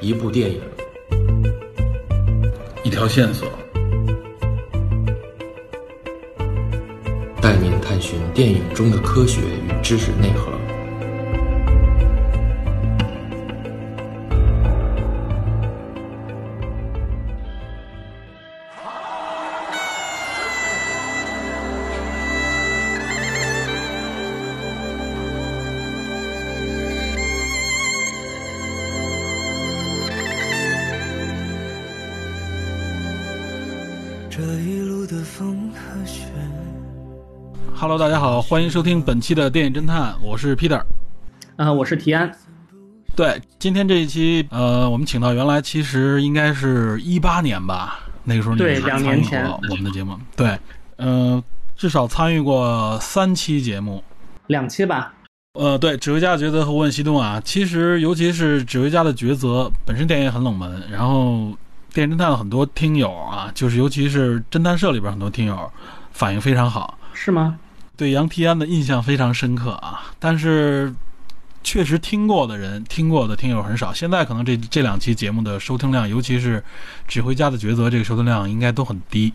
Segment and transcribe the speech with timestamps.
[0.00, 0.60] 一部电影，
[2.84, 3.48] 一条线索，
[7.40, 10.57] 带您探寻电影中的科学与知识内核。
[38.48, 40.82] 欢迎收听本期的电影侦探，我是 Peter。
[41.56, 42.34] 啊、我是提安。
[43.14, 50.58] 对，今天这一期，呃，我们请到原来其实应该是一八年吧，那个时候你参与两年前过我们的节目，对，
[50.96, 51.44] 呃，
[51.76, 54.02] 至少参与过三期节目。
[54.46, 55.12] 两期吧，
[55.52, 61.52] 呃，对，指挥家的抉择和无问西东啊，其实尤其是指挥家的抉择本身电影也很冷门，然后
[61.92, 65.70] 电影侦探的很多听友啊，就是尤其是侦探社里边很多听友
[66.12, 67.58] 反应非常好，是吗？
[67.98, 70.94] 对杨提安的印象非常深刻啊，但是
[71.64, 73.92] 确实听过的人、听过的听友很少。
[73.92, 76.60] 现在可能这这两期节目的收听量，尤其是
[77.08, 79.34] 《指挥家的抉择》这个收听量应该都很低，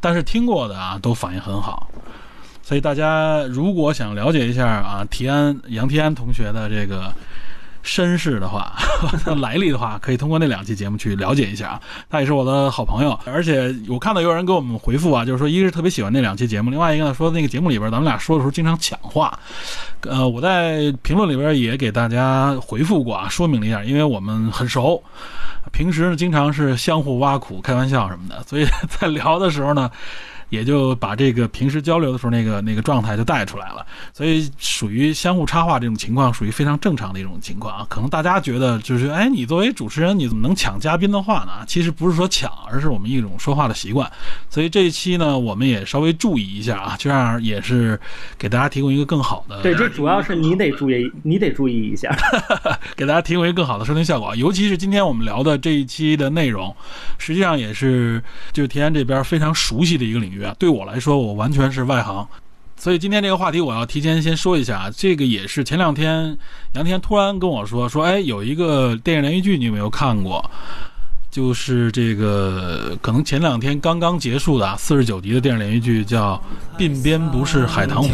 [0.00, 1.90] 但是听过的啊都反应很好。
[2.62, 7.12] 所以大家如果想了解一下啊，提安杨提安同学的这个
[7.82, 8.72] 身世的话，
[9.40, 11.80] 来历的话，可以通过那两期节目去了解一下啊。
[12.08, 19.38] 他也是我的好朋友，而且我看到有人给我们回复啊，就是说，一个是特别喜欢那两期节目，另外一个呢说那个节目里边咱们俩说的时候经常抢话。
[20.02, 25.02] 呃，我在评论里边也给大家回复过啊，说明了一下，因为我们很熟，
[25.72, 29.90] 平时呢经常是相互挖苦、开玩笑什么的，所以在聊的时候呢。
[30.50, 37.86] 也就把这个平时交流的时候那个那个状态就带出来了，所以属于相互插话这种情况，属于非常正常的一种情况啊。
[37.88, 41.64] 可能大家觉得就是，哎，你作为主持人，你怎么能抢嘉宾的话呢？
[41.66, 44.10] 其实不是说抢，而是我们一种说话的习惯。
[44.50, 47.98] 所以这一期呢，我们也稍微注意一下啊，这样也是
[48.36, 52.10] 给大家提供一个更好的，对，这主要是你得注意， 你得注意一下。
[52.96, 54.34] 给大家提供一个更好的收听效果。
[54.34, 56.74] 尤其是今天我们聊的这一期的内容，
[57.18, 58.22] 实际上也是
[58.52, 62.26] 就是田安这边非常熟悉的一个领域对我来说，我完全是外行。
[62.76, 66.36] 所以今天这个话题，我要提前先说一下，这个也是前两天
[66.72, 70.50] 杨天突然跟我说说，哎，有一个电影连续剧你有没有看过？
[71.30, 76.42] 就是这个可能前两天刚刚结束的啊四十九集的电影连续剧，叫
[76.80, 78.10] 《鬓边不是海棠红》。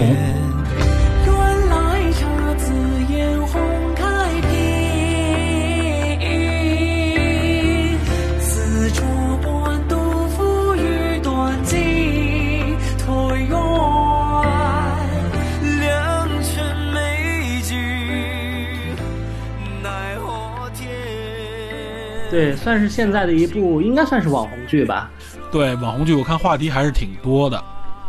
[22.31, 25.11] 对，算是现在的一部，应该算是网红剧吧。
[25.53, 27.63] 对网红剧，我看话题还是挺多的。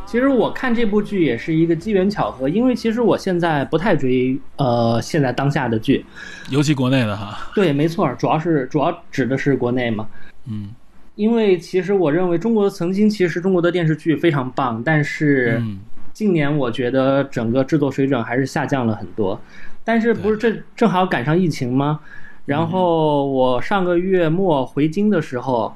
[0.06, 6.06] 其实我看这部剧也是一个机缘巧合，因为其实我现在不太追呃现在当下的剧。
[6.50, 10.08] 尤其国内的哈，对，没错，主要是主要指的是国内嘛。
[10.46, 10.70] 嗯
[11.16, 15.80] 因为其实我认为中国曾经其实中国的电视剧非常棒，但是嗯，
[16.14, 19.40] 近年我觉得整个制作水准还是下降了很多。
[19.84, 22.00] 但是不是这正好赶上疫情吗？
[22.48, 25.76] 然后我上个月末回京的时候，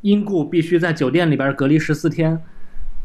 [0.00, 2.42] 因故必须在酒店里边隔离十四天，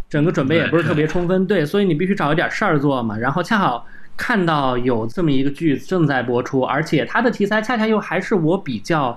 [0.10, 3.16] 整个准备也不是特别充分，对，所以你必须找一点事儿做嘛。
[3.16, 3.86] 然后恰好
[4.18, 9.16] 看到有这么一个剧正在播出，而且它的题材恰恰又还是我比较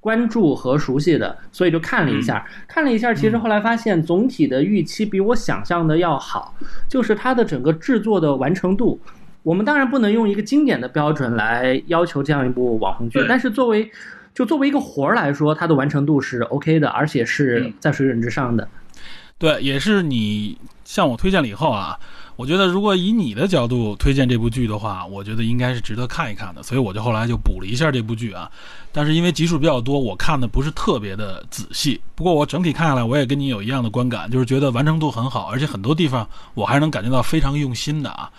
[0.00, 2.46] 关注和熟悉的，所以就看了一下。
[2.66, 6.54] 看了一下，其实后来发现总体的预期比我想象的要好，
[6.88, 8.98] 就是它的整个制作的完成度。
[9.44, 13.88] 我们当然不能用一个经典的标准来要求这样一部网红剧，但是作为
[14.34, 18.66] 就作为一个活儿来说，它的完成度是 OK 的，而且是在水准之上的。
[19.36, 21.98] 对，也是你向我推荐了以后啊，
[22.36, 28.50] 我觉得如果以你的角度推荐这部剧的话，我觉得应该是值得看一看的，所以我就后来就补了一下这部剧啊。
[28.92, 32.00] 但是因为集数比较多，我看的不是特别的仔细。
[32.14, 38.30] 不过我整体看下来，我也跟你有一样的观感，就是觉得完成度很好，而且很多地方我还能感觉到非常用心的啊。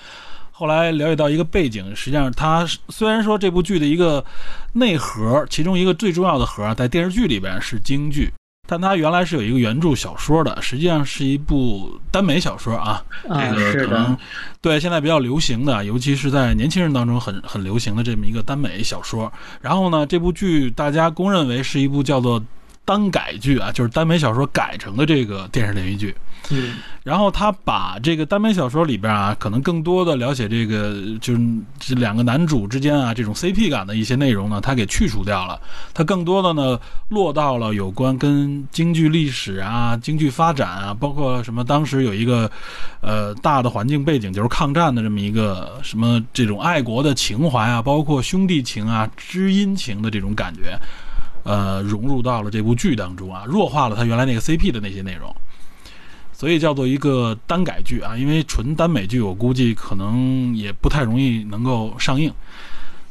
[0.57, 4.24] 后来了解到一个背景，实际上它虽然说这部剧的一个
[4.72, 8.31] 内核，其中一个最重要的核在电视剧里边是京剧，
[8.66, 13.04] 但它原来是有一个原著小说的，实际上是一部耽美小说啊。
[13.28, 14.18] 啊这个是可能的，
[14.62, 19.30] 对现在比较流行的，尤其是在年轻人当中很很流行的这么一个耽美小说。
[19.60, 22.42] 然后呢，这部剧大家公认为是一部叫做
[22.85, 26.15] 单改剧啊，就是耽美小说改成的这个电视连续剧。
[26.51, 31.41] 嗯然后他把这个耽美小说里边啊，可能更多的了解这个就是
[31.79, 35.59] 这两个男主之间啊这种 CP 感的一些内容呢，他给去除掉了。
[35.93, 36.79] 他更多的呢
[37.09, 42.49] 落到了有关跟京剧历史啊、京剧发展啊，包括什么当时有一个
[43.01, 50.75] 呃大的环境背景，就是抗战的这么一个什么这种爱国的情怀啊，包括兄弟情啊、知音情的这种感觉，
[51.45, 55.33] 呃，融入到了这部剧当中啊，弱化了他原来那个 CP 的那些内容。
[56.33, 62.30] 所以叫做一个单改剧啊，因为纯耽美剧，我估计可能也不太容易能够上映。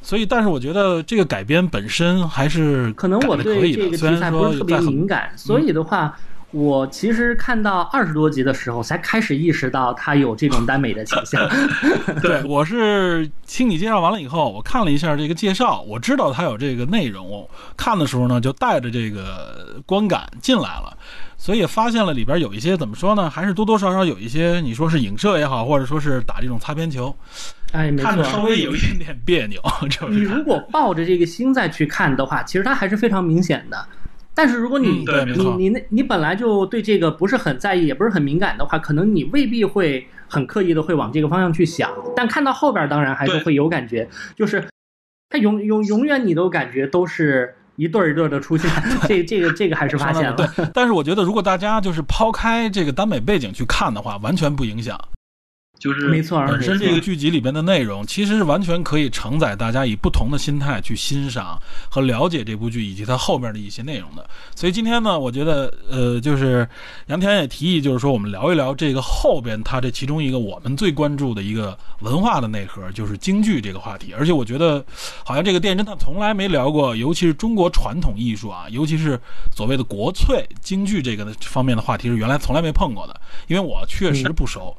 [0.02, 6.14] 所以，但是我觉得这个改编本身还是可能我改得可以的，对这个虽然题材不是特别说在很敏感，所以的话，
[6.54, 11.42] 我其实看到二十多集的时候，才开始意识到他有这种耽美的倾向。
[12.22, 20.96] 对，我是听你介绍完了以后，我看了一下这个介绍，我知道他有这个内容，我看的时候呢，就带着这个观感进来了，
[21.36, 27.12] 所以发现了里边有一些怎么说呢，还是多多少少有一些你说是影射也好，或者说是打这种擦边球，
[27.72, 28.44] 哎，没看着稍。
[28.44, 29.60] 微有一点点别扭，
[29.90, 33.84] 就是 你如果抱着这个心再去看的话，其实它还是非常明显的。
[34.34, 41.90] 但是如果你、嗯你你那你本来就对这个不是很在意，也不是很敏感的话，可能你未必会很刻意的会往这个方向去想。
[42.16, 44.64] 但看到后边，当然还是会有感觉，就是
[45.31, 48.70] 它永永永远你都感觉都是一对儿一对儿的出现，
[49.06, 50.36] 这这个这个还是发现了。
[50.36, 54.98] 对，但是我觉得如果大家就是抛开这个耽美背景去看的话，完全不影响。
[55.84, 61.60] 就是没错本身这个剧集里边的内容，其实是完全可以承载大家以不同的心态去欣赏
[61.90, 64.26] 和了解这部剧以及它后面的一些内容的。
[64.56, 66.66] 所以今天呢，我觉得呃，就是
[67.08, 74.14] 杨天也提议，就是说我们聊一聊这个后边它这其中一个我们最关注的一个文化的内核，就是京剧这个话题。
[74.16, 74.82] 而且我觉得，
[75.22, 79.20] 好像这个电影侦探从来没聊过，尤其是中国传统艺术啊，尤其是
[79.54, 84.75] 所谓的国粹京剧这个方面的话题，是原来从来没碰过的，因为我确实不熟。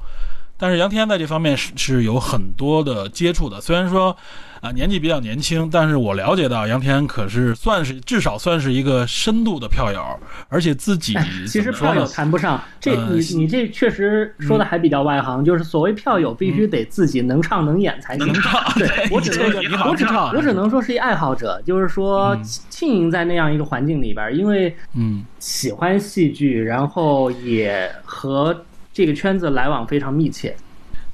[0.58, 4.16] 但是杨天在这方面是是有很多的接触的，虽然说
[4.62, 10.02] 啊、年纪比较年轻，但是我了解到杨天可是算是至少算是一个深度的票友，
[10.50, 18.26] 而且自己哎，其实票友谈不上，这呃你你这确实说的还比较外行，就是所谓票友必须得自己能唱能演才行。
[18.26, 22.44] 能唱， 对我只能我只唱，我只能说是一爱好者，就是说嗯。
[22.68, 25.24] 浸淫在那样一个环境里边，因为嗯。
[25.38, 30.56] 喜欢戏剧，然后也和这个圈子来往非常密切。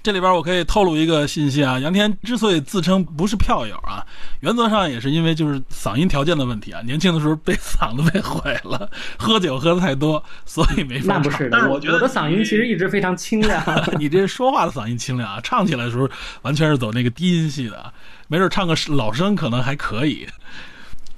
[0.03, 4.05] 这里边我可以透露一个信息啊，杨天之所以自称不是票友啊，
[4.41, 8.87] 原则上也是因为就是嗓音条件的问题啊，年轻的时候被嗓子被毁了，
[9.17, 10.99] 喝酒喝的太多，所以没。
[11.05, 13.63] 那不是的，我但是觉得我的嗓音其实一直非常清亮。
[13.97, 16.07] 你这说话的嗓音清亮啊，唱起来的时候
[16.43, 17.91] 完全是走那个低音系的啊，
[18.27, 20.27] 没准唱个老生可能还可以。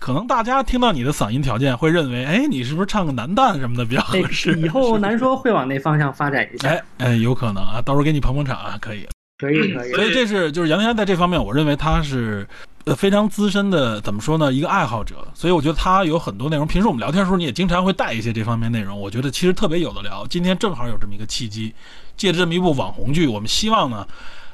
[0.03, 4.59] 可能大家听到你的嗓音条件会认为，哎，你是不是唱个男旦什么的比较合哎适？
[4.59, 6.67] 以后难说会往那方向发展一下。
[6.67, 9.07] 哎 哎，有可能啊，到时候给你捧捧场啊，可以。
[9.37, 9.93] 可以可以。
[9.93, 12.45] 所以这是就是杨天在这方面，我认为他是
[12.83, 15.25] 呃非常资深的，怎么说呢，一个爱好者。
[15.33, 20.27] 所以我觉得他有很多内容，平时我们聊天的时候，你也经常会带一些这方面内容，我觉得其实特别有的聊。
[20.27, 21.73] 今天正好有这么一个契机，
[22.17, 24.05] 借着这么一部网红剧，我们希望呢。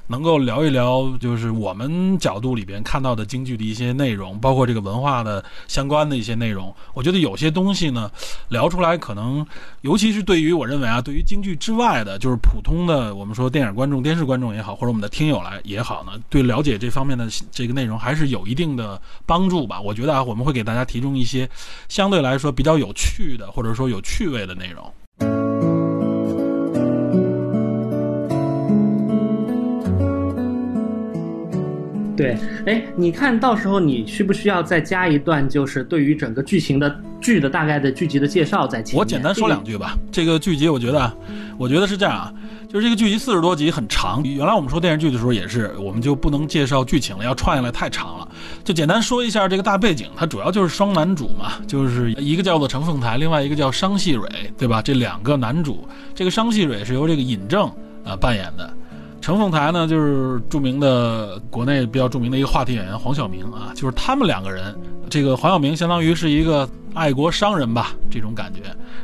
[0.09, 6.73] 能够聊一聊，就是我们角度里边看到的京剧的一些内容，包括这个文化的相关的一些内容。
[6.95, 8.09] 我觉得有些东西呢，
[8.49, 9.45] 聊出来可能，
[9.81, 19.79] 尤其是对于我认为啊，对于京剧之外的，就是普通的我们说电影观众、电视观众也好，或者我们的听友来也好呢，对了解这方面的这个内容还是有一定的帮助吧。
[19.79, 21.47] 我觉得啊，我们会给大家提供一些
[21.87, 24.91] 相对来说比较有趣的，或者说有趣味的内容。
[32.19, 38.99] 对，哎，你看到时候你需不需要再加一段，就是对于整个剧情的剧的大概的剧集的介绍在前面？
[38.99, 39.97] 我简单说两句吧。
[40.11, 41.15] 这个剧集，我觉得啊，
[41.57, 42.33] 我觉得是这样啊，
[42.67, 44.21] 就是这个剧集四十多集很长。
[44.21, 48.27] 原来我们说电视剧的时候也是，我们就不能介绍剧情了，要串下来太长了。
[48.65, 54.81] 就简单说一下这个大背景，它主要就是双男主嘛，就是一个叫做程凤台，另外一个叫商细蕊，对吧？
[54.81, 57.65] 这两个男主，这个商细蕊是由这个尹正
[58.03, 58.73] 啊、呃、扮演的。
[59.21, 64.75] 程凤台呢，就是著名的国内比较著名的一个话题演员黄晓明啊，就是他们两个人。
[65.09, 68.61] 这个黄晓明相当于是一个爱国商人吧，这种感觉。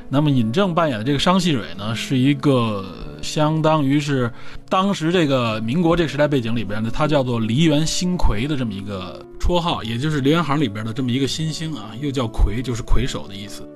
[0.07, 2.85] 那么尹正扮演的这个商细蕊呢，是一个
[3.23, 4.31] 相当于是
[4.69, 13.67] 当时这个民国这个时代背景里边的，他叫做梨园新魁的这么一个绰号，也就是梨园行里边的这么一个新星啊，又叫魁，就是魁首的意思。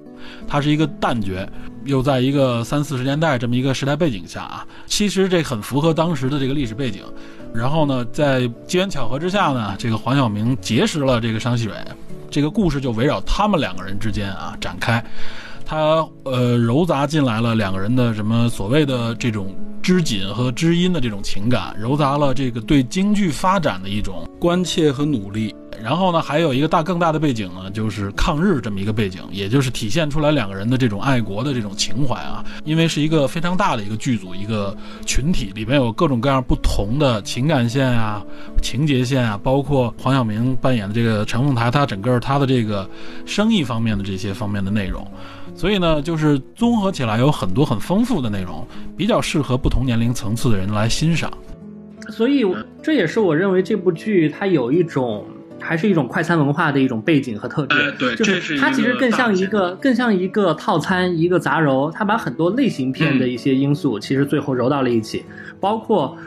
[0.48, 1.48] 他是一个旦角，
[1.86, 7.04] 又在一个三四十年代这么一个时代背景下啊，其实这很符合当时的这个历史背景。
[7.54, 11.74] 然后呢，在机缘巧合之下呢，这个黄晓明结识了这个商细蕊，
[12.30, 15.04] 这个故事就围绕他们两个人之间啊展开。
[15.70, 25.54] 他呃糅杂进来了两个人的什么所谓的这种知锦和知音的这种情感，糅杂了这个对京剧发展的一种关切和努力。
[25.80, 32.44] 然后呢，还有一个大更大的背景呢，就是抗日这么一个背景，也就是体现出来两个人的这种爱国的这种情怀啊。
[32.66, 38.24] 因为是一个非常大的一个剧组，一个群体，里面有各种各样不同的情感线啊、
[38.60, 42.90] 情节线啊，包括黄晓明扮演的这个陈凤台，他整个他的这个
[43.28, 45.08] 生意方面的这些方面的内容。
[45.60, 51.30] 所以呢，就是综合起来有很多很丰富的内容，比较适合不同年龄层次的人来欣赏。
[52.08, 52.46] 所以
[52.82, 55.26] 这也是我认为这部剧它有一种。
[55.62, 65.26] 还是一种快餐文化的一种背景和特质，哎对就是它其实更像一个更像一个套餐，一个杂糅，它把很多类型片的一些因素，其实最后揉到了一起，
[65.60, 66.18] 包括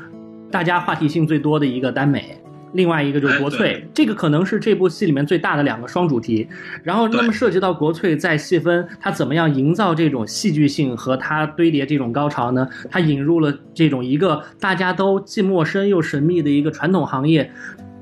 [0.50, 2.38] 大家话题性最多的一个耽美。
[2.72, 6.48] 另外一个就是国哎粹，这个可能是这部戏里面最大的两个双主题。
[6.82, 12.68] 然后，那么涉及到国粹，再细分它怎么样营造这种戏剧性和它堆叠这种高潮呢？
[12.90, 17.50] 它引入了这种一个大家都既陌生又神秘的一个传统行业，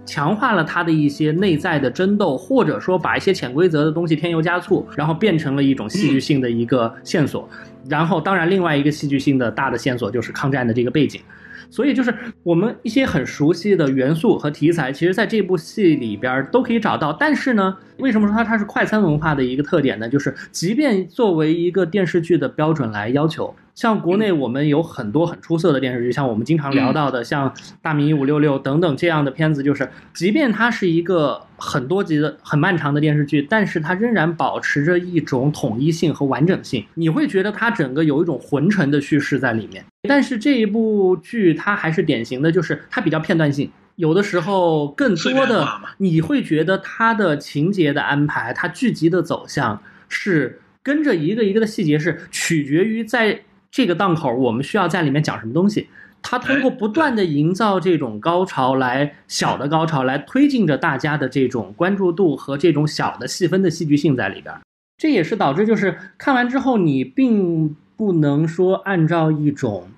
[0.07, 7.49] 强化了它的一些内在的争斗，或者说把一些潜规则的东西添油加醋，然后变成了一种戏剧性的一个线索。
[7.89, 11.21] 然后，当然，另外一个戏剧性的大的线索就是抗战的这个背景。
[11.71, 12.13] 所以就是
[12.43, 17.13] 我们一些很熟悉的元素和题材，其实在这部戏里边都可以找到。
[17.13, 20.09] 但是呢，为什么说它它是快餐文化的一个特点呢？
[20.09, 27.49] 就是即便作为一个电视剧的标准来要求，像国内我们有很多很出色的电视剧，像我们经常聊到的，像
[27.81, 36.85] 《大明一五六六》等等这样的片子，就是即便它是一个很多集的很漫长的电视剧，但是它仍然保持着一种统一性和完整性。
[36.93, 39.83] 你会觉得它整个有一种浑沉的叙事在里面。
[40.07, 55.89] 但是这一部剧它还是典型的，就是它比较片段性，有的时候更多的你会觉得它的情节的安排，它剧集的走向是跟着一个一个的细节，是取决于在这个档口我们需要在里面讲什么东西。
[56.23, 64.61] 他通过不断的营造这种高潮来小的高潮来推进着大家的这种关注度和这种小的细分的戏剧性在里边儿。
[64.99, 69.89] 这也是导致就是看完之后你并不能说按照一种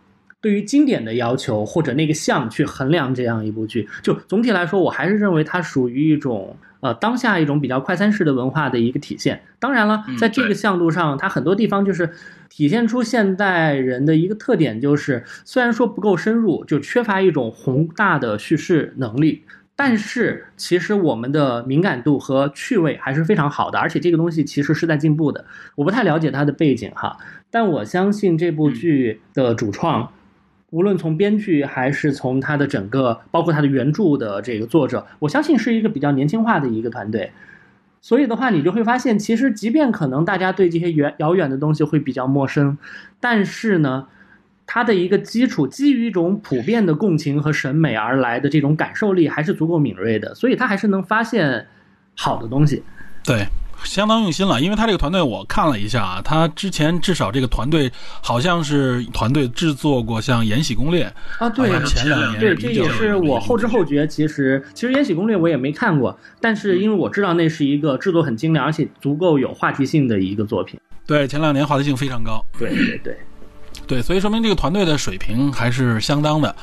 [0.42, 3.88] 对于经典的要求或者那个项去衡量这样一部剧。
[4.02, 9.40] 就总体来说，我还是认为它属于一种呃当下一种比较快餐式的文化的一个体现。
[9.58, 12.10] 当然了嗯，在这个对向度上，它很多地方就是
[12.50, 19.44] 体现出现代人的一个特点，就是虽然说不够深入，就缺乏一种宏大的叙事能力。
[19.74, 25.44] 但是，其实我们的敏感度和趣味还是非常好的，而且这个东西其实是在进步的。
[25.74, 27.16] 我不太了解它的背景哈，
[27.50, 30.12] 但我相信这部剧的主创，
[30.72, 37.30] 无论从编剧还是从它的整个，包括它的原著的这个作者，我相信是一个比较年轻化的一个团队。
[38.00, 42.76] 所以的话，你就会发现，其实即便可能大家对这些远遥远的东西会比较陌生，
[43.20, 44.06] 但是呢，
[44.66, 51.66] 它的一个基础，基于一种普遍的共情和审美而来的这种感受力，还是足够敏锐的，所以它还是能发现
[52.16, 52.82] 好的东西。
[53.22, 53.44] 对，
[53.84, 61.04] 相当用心了，因为他这个团队我看了一下啊，他之前至少这个团队好像是团队制作过像《延禧攻略》
[61.44, 64.06] 啊，对前两年对，这也是我后知后觉。
[64.06, 70.78] 其实，其实《延禧攻略》我也没看过，但是因为我知道那是一个制作很精良，而且足够有话题性的一个作品。
[71.06, 72.44] 对，前两年话题性非常高。
[72.58, 73.16] 对对对，
[73.92, 76.56] 对，所以说明这个团队的水平还是相当的。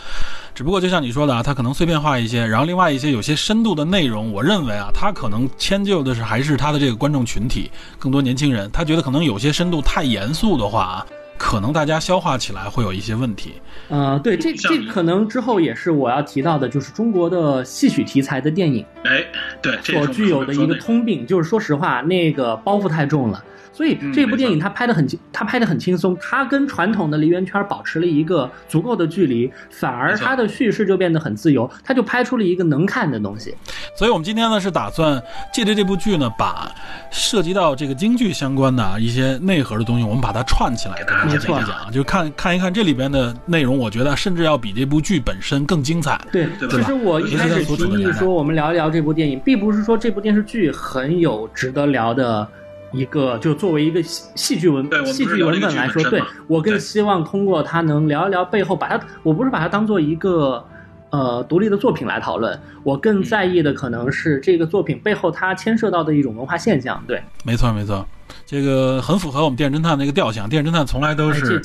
[0.55, 7.69] 只不过就像你说的啊，他可能碎片化一些，然后另外一些有些深度的内容，我认为啊，他可能迁就的是还是他的这个观众群体，
[7.99, 11.05] 更多年轻人，他觉得可能有些深度太严肃的话啊，
[11.37, 13.53] 可能大家消化起来会有一些问题。
[13.89, 19.23] 呃，对，这这可能之后也是我要提到的，就是中国的戏曲题材的电影哎，
[19.61, 23.43] 对，所具有的一个通病，就是说实话，那个包袱太重了。
[23.79, 33.55] 所以嗯这部电影它拍的很轻，它拍的很轻松，它跟传统的梨园圈保持了一个足够的距离，反而它的叙事就变得很自由，它就拍出了一个能看的东西。
[33.95, 36.69] 所以我们今天呢是打算借着这部剧呢，把
[37.09, 46.19] 涉及到这个京剧相关的啊一些内核的东西，我们把它串起来，给大家讲一讲，就看看一看这里边的内容，我觉得甚至要比这部剧本身更精彩。
[46.33, 52.45] 对，对其实我一开始提议说我们聊一聊这部电影，并不是说这部电视剧很有值得聊的
[52.91, 60.65] 一个，就作为一个戏戏剧文对我们不是戏剧文本来说，对我更希望通过它能聊一聊背后，把它，我不是把它当做一个。
[61.11, 67.03] 呃，独立的作品来讨论，我更在意的可能是这个作品背后它牵涉到的一种文化现象。
[67.07, 68.05] 对，没错没错，
[68.45, 70.47] 这个很符合我们电影侦探那个调性。
[70.49, 71.57] 电影侦探从来都是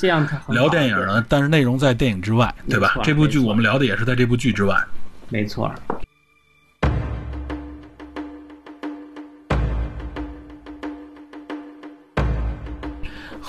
[0.47, 4.75] 聊电影对的，但是内容在电影之外，对吧这部剧我们聊的也是在这部剧之外。
[5.29, 5.71] 没错。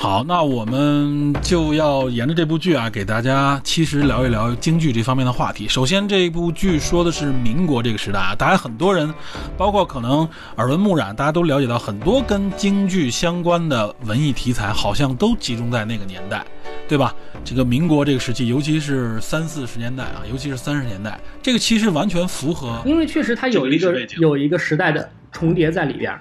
[0.07, 5.67] 好，那我们就要沿着这部剧啊，给大家其实聊一聊京剧这方面的话题。
[5.67, 9.13] 首先，这部剧说的是民国这个时代啊，大家很多人，
[9.59, 10.21] 包括可能
[10.59, 16.47] 耳闻目染，大家都了解到很多跟京剧相关的文艺题材，好像都集中在那个年代，
[16.87, 17.13] 对吧？
[17.45, 26.17] 这个民国这个时期，尤其是三四十年代啊，尤其是三十年代，这个其实完全符合因为确实它有一个有一个时代的重叠在里边。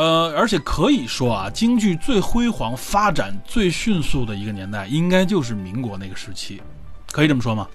[0.00, 6.58] 呃，而且可以说啊，京剧最辉煌、发展最迅速的一个年代，应该就是民国那个时期，
[7.12, 7.68] 可以这么说吗？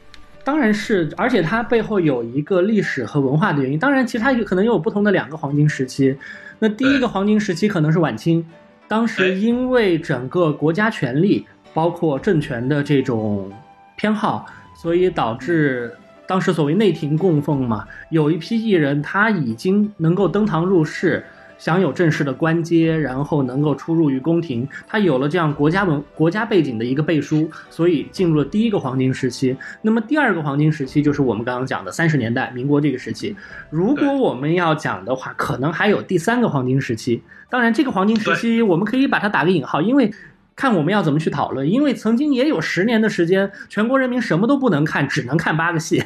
[0.44, 3.78] 当然是，而且它背后有一个历史和文化的原因。
[3.78, 6.18] 当然，其实它可能有不同的两个黄金时期。
[6.58, 8.44] 那第一个黄金时期可能是晚清，
[8.88, 13.52] 当时因为整个国家权力，包括政权的这种
[13.96, 21.24] 偏好，所以导致当时所谓内廷供奉嘛，有一批艺人他已经能够登堂入室。
[21.58, 29.56] 享有正式的官阶，然后能够出入于宫廷，他有了这样国家文国家背景的一个背书，所以进入了第一个黄金时期。
[29.82, 33.36] 那么第二个黄金时期就是我们刚刚讲的三十年代民国这个时期。
[33.70, 37.22] 如果我们要讲的话，可能还有第三个黄金时期。
[37.50, 40.12] 当然，这个黄金时期我们可以把它打个引号，因为。
[40.56, 46.02] 看我们要怎么去讨论，因为曾经也有十年的时间，全国人民什么都不能看，只能看八个戏。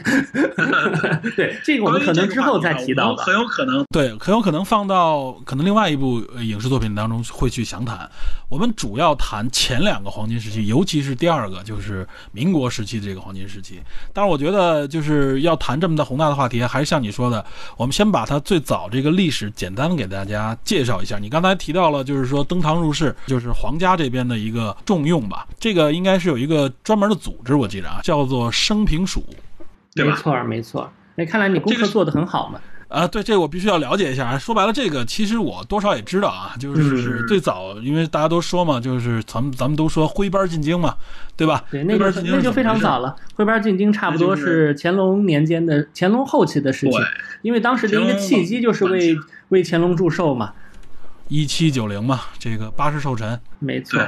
[1.36, 3.24] 对，这个我们可能之后再提到吧。
[3.24, 8.10] 很有可能对，很有可能放到可能另外一部呃影视作品当中会去详谈。
[8.50, 13.80] 我们主要谈前两个黄金时期，尤其是第二个，就是民国时期的这个黄金时期。
[14.12, 17.46] 但是，我觉得就是要谈这么大宏大的话题，还是像你说的，
[17.78, 21.20] 我们先把它最早这个历史简单的给大家介绍一下。
[21.20, 25.46] 你刚才提到了，就是说登堂入室，就是皇家这边的一个重用吧。
[25.60, 29.24] 这个应该是有一个专门的组织，我记着啊，叫做生平署。
[29.96, 30.12] 对吧？
[30.12, 30.90] 没错，没错。
[31.16, 32.62] 那看来你功课做得很好嘛。
[32.88, 34.38] 啊，对，这个我必须要了解一下。
[34.38, 40.96] 说白了，这个其实我多少也知道啊，就是嗯最早，因为大家都说嘛，就是咱们咱们都说徽班进京嘛，
[41.36, 41.64] 对吧？
[41.70, 43.10] 对，那个徽班进京那就非常早了。
[43.10, 43.16] 了。
[43.36, 47.00] 徽班进京差不多是乾隆年间的乾隆后期的事情，
[47.42, 49.16] 因为当时的一个契机就是为
[49.50, 50.54] 为乾隆祝寿嘛。
[51.30, 53.40] 一七九零嘛，这个八十寿辰。
[53.60, 54.02] 没错，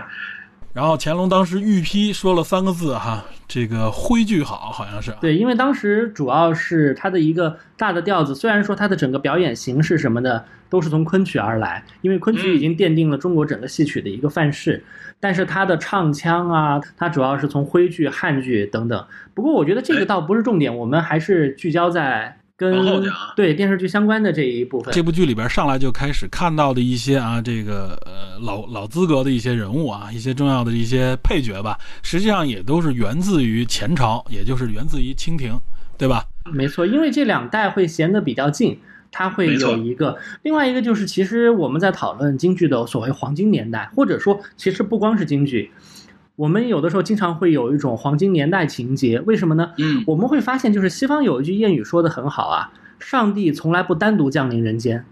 [0.73, 5.17] 然后乾隆当时御批说了三个字哈，这个徽剧好，好像是啊。
[5.21, 14.84] 对，因为当时主要是他的一个大的调子，虽然说他的整个表演形式什么的都是从昆曲而来，因为昆曲已经奠定了中国整个戏曲的一个范式，
[15.19, 19.05] 但是他的唱腔啊，它主要是从徽剧、汉剧等等。
[19.36, 24.93] 不过我觉得这个哎倒不是重点，我们还是聚焦在跟往后讲对电视剧相关的这一部分。
[24.93, 35.60] 这部剧里边上来就开始看到的一些啊，这个呃老老资格的一些人物啊，一些重要的一些配角吧，实际上也都是源自于前朝，也就是源自于清廷，
[35.97, 36.24] 对吧？
[36.54, 38.80] 没错，因为这两代会衔得比较近，
[39.12, 45.71] 它会有一个，另外一个就是，其实我们在讨论京剧的所谓黄金年代，或者说，其实不光是京剧，
[46.41, 49.73] 我们有的时候经常会有一种黄金年代情节，为什么呢？
[49.77, 55.06] 嗯，我们会发现，就是西方有一句谚语说的很好啊，上帝从来不单独降临人间。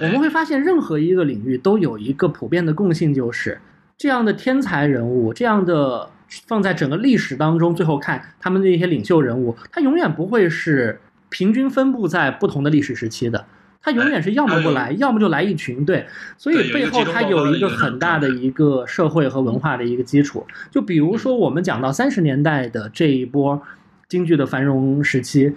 [0.00, 3.60] 我们会发现，任何一个领域都有一个普遍的共性，就是
[3.96, 6.10] 这样的天才人物，这样的
[6.48, 13.44] 放在整个历史当中，最后看他们的一些领袖人物，他永远不会是平均分布在不同的历史时期的。
[13.82, 16.06] 他永远是要么不来，要么就来一群，对，
[16.38, 20.46] 所以背后个集中爆发它有一个很大的一个社会和文化的一个基础。
[20.70, 23.60] 就比如说我们讲到三十年代的这一波
[24.08, 25.52] 京剧的繁荣时期，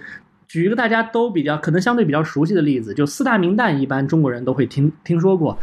[0.48, 5.56] 举一个大家都比较可能相对比较熟悉的例子，就四大名旦，一般中国人都会听听说过。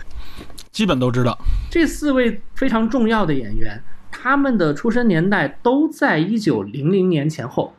[0.71, 1.37] 基本都知道。
[1.69, 7.73] 这四位非常重要的演员，他们的出生年代都在一九零零年前后。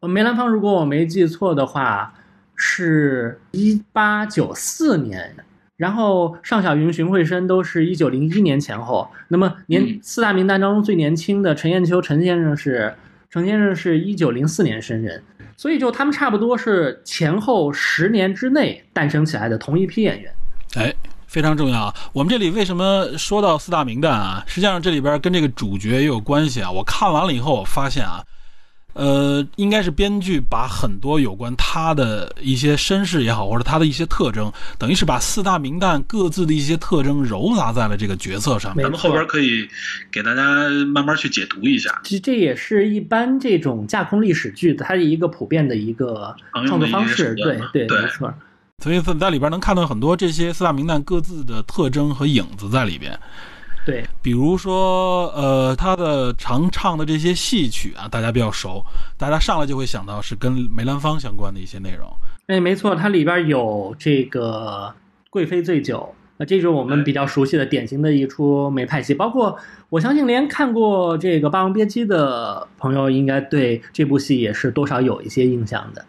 [0.00, 2.14] 呃，梅兰芳，如果我没记错的话，
[2.56, 5.34] 是一八九四年，
[5.76, 9.08] 然后尚小云、荀慧生都是一九零一年前后。
[9.28, 12.94] 那么年、嗯四大名旦当中最年轻的陈彦秋陈先生是
[13.30, 15.22] 陈先生是一九零四年生人，
[15.56, 20.32] 所以就他们差不多是前后十年之内诞生起来的同一批演员。
[20.74, 20.94] 哎，
[21.26, 21.94] 非常重要啊！
[22.12, 24.44] 我们这里为什么说到四大名旦啊？
[24.46, 26.70] 实际上这里边跟这个主角也有关系啊。
[26.70, 28.22] 我看完了以后，我发现啊，
[28.94, 38.82] 呃，应该是编剧把很多有关他的一些身世也好，或者他的一些特征，等于是把四大名旦各自的一些特征糅杂在了这个角色上面。
[38.82, 39.66] 咱们后边可以
[40.10, 40.42] 给大家
[40.92, 42.00] 慢慢去解读一下。
[42.04, 46.34] 其实这也是一般这种架空历史剧它的一个普遍的一个
[46.66, 48.32] 创作方式，对对没错。
[48.82, 53.18] 所以在在里边能看到很多这些四大名旦各自的特征和影子在里边。
[53.84, 58.84] 对，比如说，呃，他的常唱的这些戏曲啊，大家比较熟，
[59.18, 62.08] 大家上来就会想到是跟梅兰芳相关的一些内容。
[62.46, 64.94] 哎，没错，它里边有这个
[65.30, 69.12] 《贵妃醉酒》，啊，这就是我们比较熟悉的典型的一出梅派戏。
[69.12, 76.04] 包括我相信，连看过这个《霸王别姬》的朋友，应该对这部戏也是多少有一些印象的。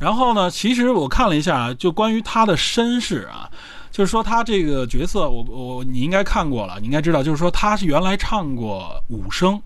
[0.00, 3.50] 然后呢，其实我看了一下，就关于他的身世啊，
[3.90, 9.60] 就是说他这个角色，我我你应该看过了，你应该知道，就是说他是原来唱过武生，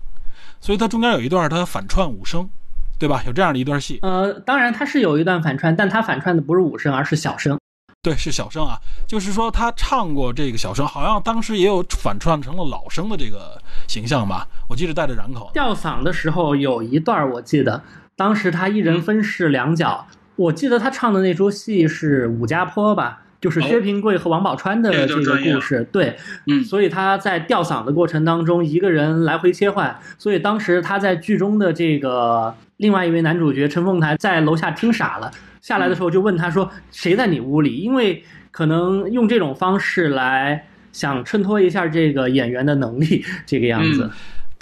[0.59, 2.49] 所以他中间有一段他反串武生，
[2.97, 3.21] 对吧？
[3.27, 7.59] 有这样的一段戏，呃，当然他是有一段反串，但他反串的不是武生，而是小生。
[8.01, 14.47] 对，是小生啊，就是说他唱过这个小生，好像当时也有反串成了老生的这个形象吧？
[14.67, 15.49] 我记得带着染口。
[15.53, 17.81] 吊嗓的时候有一段，我记得
[18.17, 20.05] 当时他一人分饰两角。
[20.35, 25.85] 我记得他唱的那出戏是《武家坡》吧，就是薛平贵和王宝钏的这个故事。
[25.91, 26.15] 对，
[26.47, 29.93] 嗯所以他在吊嗓的过程当中，一个人来回切换。
[30.17, 35.29] 所以当时他在剧中的这个另外一位男主角陈凤台在楼下听傻了，
[35.59, 44.09] 下来的时候就问他说：“谁在你屋里？”因为可能用这种方式来想衬托一下这个演员的能力，这个样子。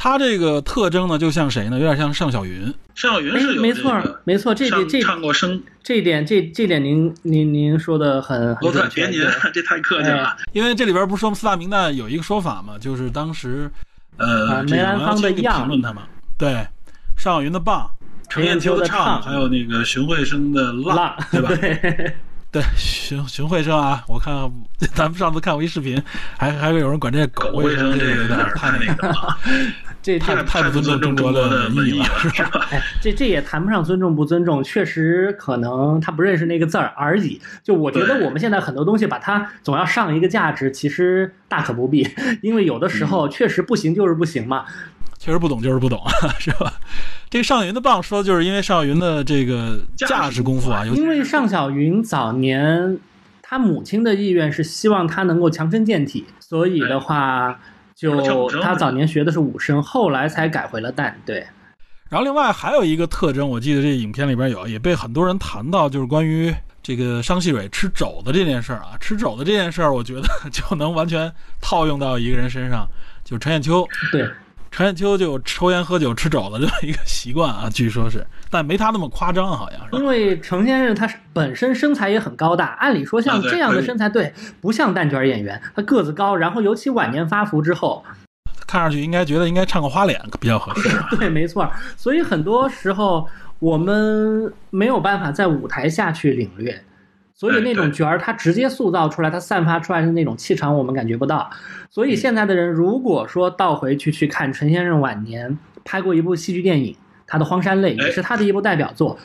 [0.04, 1.78] 他这个特征呢，就像谁呢？
[1.78, 2.74] 有点像尚小云。
[2.96, 9.06] 尚小云哎是，有没错这个儿，没错，这这唱过声，这一点，这这点您您您说的很很我准确。
[9.06, 10.36] 特别您对，这太客气了。
[10.54, 13.70] 因为这里边不是说四大名旦有一个说法嘛，就是当时
[14.18, 16.02] 呃梅兰芳的样评论他嘛，
[16.36, 16.68] 对，
[17.16, 17.88] 尚小云的棒，
[18.28, 21.50] 程砚秋的唱，还有那个荀慧生的浪，浪，对吧？
[21.62, 22.16] 对，
[22.52, 24.52] 对，荀荀慧生啊，我看
[24.96, 26.02] 咱们上次看过一视频，
[26.40, 29.38] 还还有人管这狗狗卫生这个有这个有点点太那太那个了，
[30.02, 32.68] 这太太不尊重中国的的文艺了，了，是吧？
[32.72, 37.40] 哎，这这也谈不上尊重不尊重，确实可能他不认识那个字儿而已。
[37.64, 42.08] 就我觉得我们现在很多东西把它总要上一个价值，其实大可不必，
[42.42, 44.66] 因为有的时候确实不行就是不行嘛。
[45.20, 46.02] 确实不懂就是不懂，
[46.40, 46.74] 是吧？
[47.30, 52.98] 这个尚小云的棒说的就是因为尚小云的这个价值功夫啊，因为尚小云早年
[53.44, 57.60] 他母亲的意愿是希望他能够强身健体，所以的话，
[58.02, 61.14] 就他早年学的是武生，后来才改回了旦。
[61.24, 61.46] 对，
[62.10, 68.98] 然后另外还有一个特征，我记得这影片里边有，也被很多人谈到，就是关于这个商细蕊吃肘子这件事儿啊。
[69.00, 72.88] 吃肘子这件事儿，我觉得 就能完全套用到一个人身上，
[73.24, 73.88] 就是陈艳秋。
[74.12, 74.28] 对，
[74.72, 79.98] 陈彦秋就抽烟喝酒吃肘子这么一个习惯啊，据说是，但没他那么夸张，好像是。
[79.98, 88.02] 因为程先生他本身身材也很高大， 按理说像这样的身材，对，不像蛋卷演员，他个子高，然后尤其晚年发福之后，
[88.66, 90.90] 看上去应该觉得应该唱个花脸比较合适。
[91.20, 91.72] 对，没错儿。
[91.98, 93.28] 所以很多时候
[93.60, 96.82] 我们没有办法在舞台下去领略，
[97.42, 101.50] 所以那种角儿他直接塑造出来，他散发出来的那种气场，我们感觉不到。
[101.90, 108.06] 所以现在的人如果说倒回去去看陈先生晚年拍过一部戏剧电影，他的《荒山泪》哎。
[108.06, 109.18] 也是他的一部代表作，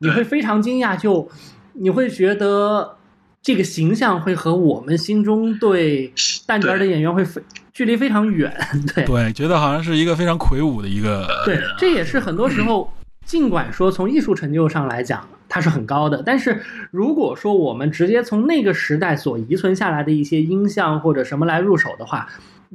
[0.00, 1.26] 你会非常惊讶，就
[1.72, 2.98] 你会觉得。
[3.44, 6.12] 这个形象会和我们心中对
[6.46, 8.56] 蛋卷儿的演员会非距离非常远，
[8.94, 12.88] 对，对，觉得好像是一个非常魁梧的一个对这也是很多时候，
[13.24, 22.26] 尽管说从艺术成就上来讲它是很高的，但是如果说我们直接从那个时代所遗存下来的一些音像或者什么来入手的话，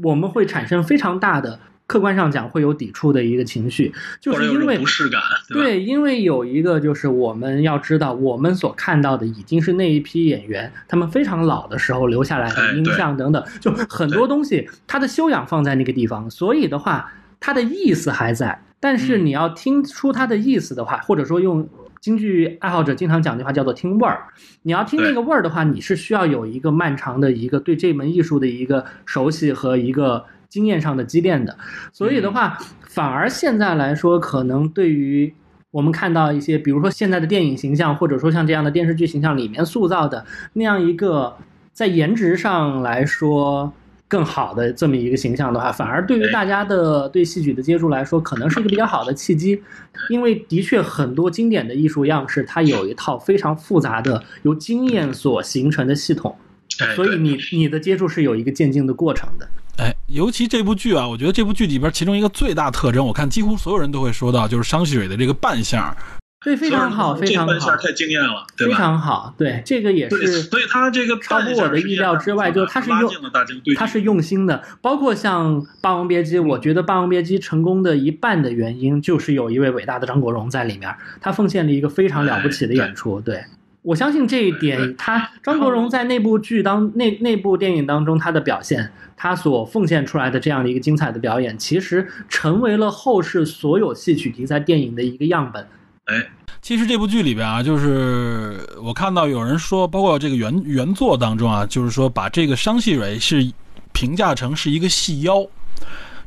[0.04, 18.62] 我们会产生非常大的客观上讲会有抵触的一个情绪，就是因为不适感，对因为有一个就是我们要知道，我们所看到的已经是那一批演员他们非常老的时候留下来的音像等等，就很多东西它的修养放在那个地方，所以的话，它的意思还在。
[18.80, 19.26] 但是嗯。
[19.26, 21.68] 你要听出它的意思的话，或者说用
[22.08, 24.24] 京剧爱好者经常讲的话叫做听味儿，
[24.62, 31.58] 你要听那个味儿的话，你是需要有一个漫长的一个对这门艺术的一个熟悉和一个经验上的积淀的。
[31.92, 35.34] 所以的话，反而现在来说，可能对于
[35.70, 41.36] 我们看到一些，比如说现在的电影形象，或者说像这样的电视剧形象里面塑造的那样一个
[41.74, 43.74] 在颜值上来说
[44.08, 49.62] 更好的这么一个形象的话，反而对于大家的对戏曲的接触来说，可能是一个比较好的契机，
[50.10, 56.36] 因为的确很多经典的艺术样式，它有一套非常复杂的由经验所形成的系统，
[56.96, 59.48] 所以你你的接触是有一个渐进的过程的。
[59.78, 65.96] 哎，尤其这部剧啊，我觉得这部剧里边其中一个最大特征，我看几乎所有人都会说到，就是商细蕊的这个扮相。
[66.48, 68.74] 对，非常好，非常好这半下，太惊艳了，对非？
[68.74, 69.34] 常好。
[69.38, 73.12] 对，这个也，是所以他这个超乎我的意料之外，就是他是用
[73.76, 83.20] 他是用心的，包括像《霸王别姬》，我觉得《霸王别姬》成功的一半的原因就是有一位伟大的张国荣在里面，他奉献了一个非常了不起的演出。
[83.20, 83.44] 对
[83.82, 95.68] 我相信这一点，他张国荣在那部剧当那那部电影当中他的表现，他所奉献出来的这样的一个精彩的表演，其实成为了后世所有戏曲题材电影的一个样本。
[96.06, 96.26] 哎，
[96.62, 103.52] 其实这部剧里边啊，就是我看到有人说，包括这个原原作当中啊，就是说把这个商细蕊是
[103.94, 105.46] 评价成是一个细腰，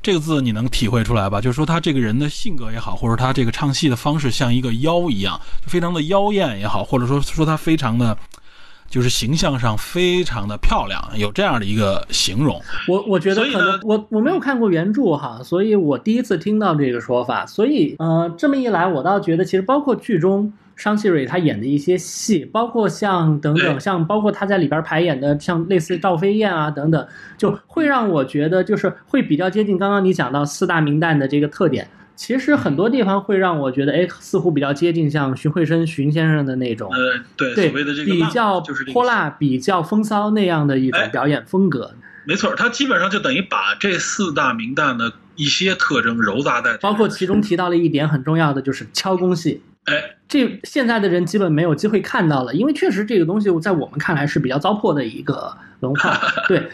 [0.03, 1.41] 这个字你能体会出来吧？
[1.41, 8.17] 就是说他这个人的性格也好，或者他这个唱戏的方式像一个妖一样，就非常的妖艳也好，或者说说他非常的。
[8.91, 12.61] 就是形象上非常的漂亮，有这样的一个形容。
[12.89, 17.47] 我我觉得可能我我没有看过原著哈，所以我第一次听到这个说法。
[17.47, 27.07] 所以呃，这么一来，我倒觉得其实包括剧中商细蕊他演的一些戏，包括像等等，像包括他在里边排演的像类似赵飞燕啊等等，
[27.39, 31.87] 就会让我觉得就是会比较接近刚刚你讲到四大名旦的这个特点。
[32.21, 41.95] 其实很多地方会让我觉得，哎，似乎比较接近像徐慧生荀先生的那种，呃，对，对所谓的这个比较就是泼辣、比较风骚那样的一种哎表演风格。
[42.27, 49.63] 没错，他基本上就等于把这四大名旦的一些特征揉杂在，包括其中提到了一点很重要的，就是敲工戏。
[49.87, 56.69] 哎，这现在的人基本没有机会看到了，因为确实这个东西在我们看来是比较糟粕的一个文化， 对。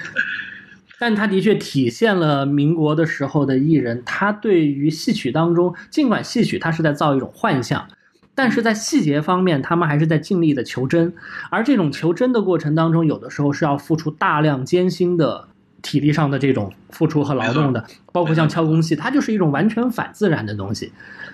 [0.98, 7.87] 但它的确体现了民国的时候的艺人，他对于戏曲当中，尽管戏曲它是在造一种幻象，
[8.35, 11.12] 但是在细节方面，他们还是在尽力的求真。
[11.50, 15.48] 而这种求真的过程当中，有的时候是要付出大量艰辛的
[15.82, 20.92] 体力上的这种付出和劳动的，包括像敲工戏，它就是一种完全反自然的东西。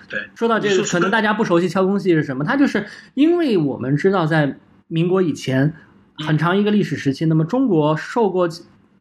[0.08, 5.72] 对，说到这个，可能大家不熟悉敲工戏是什么，它就是因为我们知道在民国以前
[6.18, 8.48] 很长一个历史时期，那么中国受过，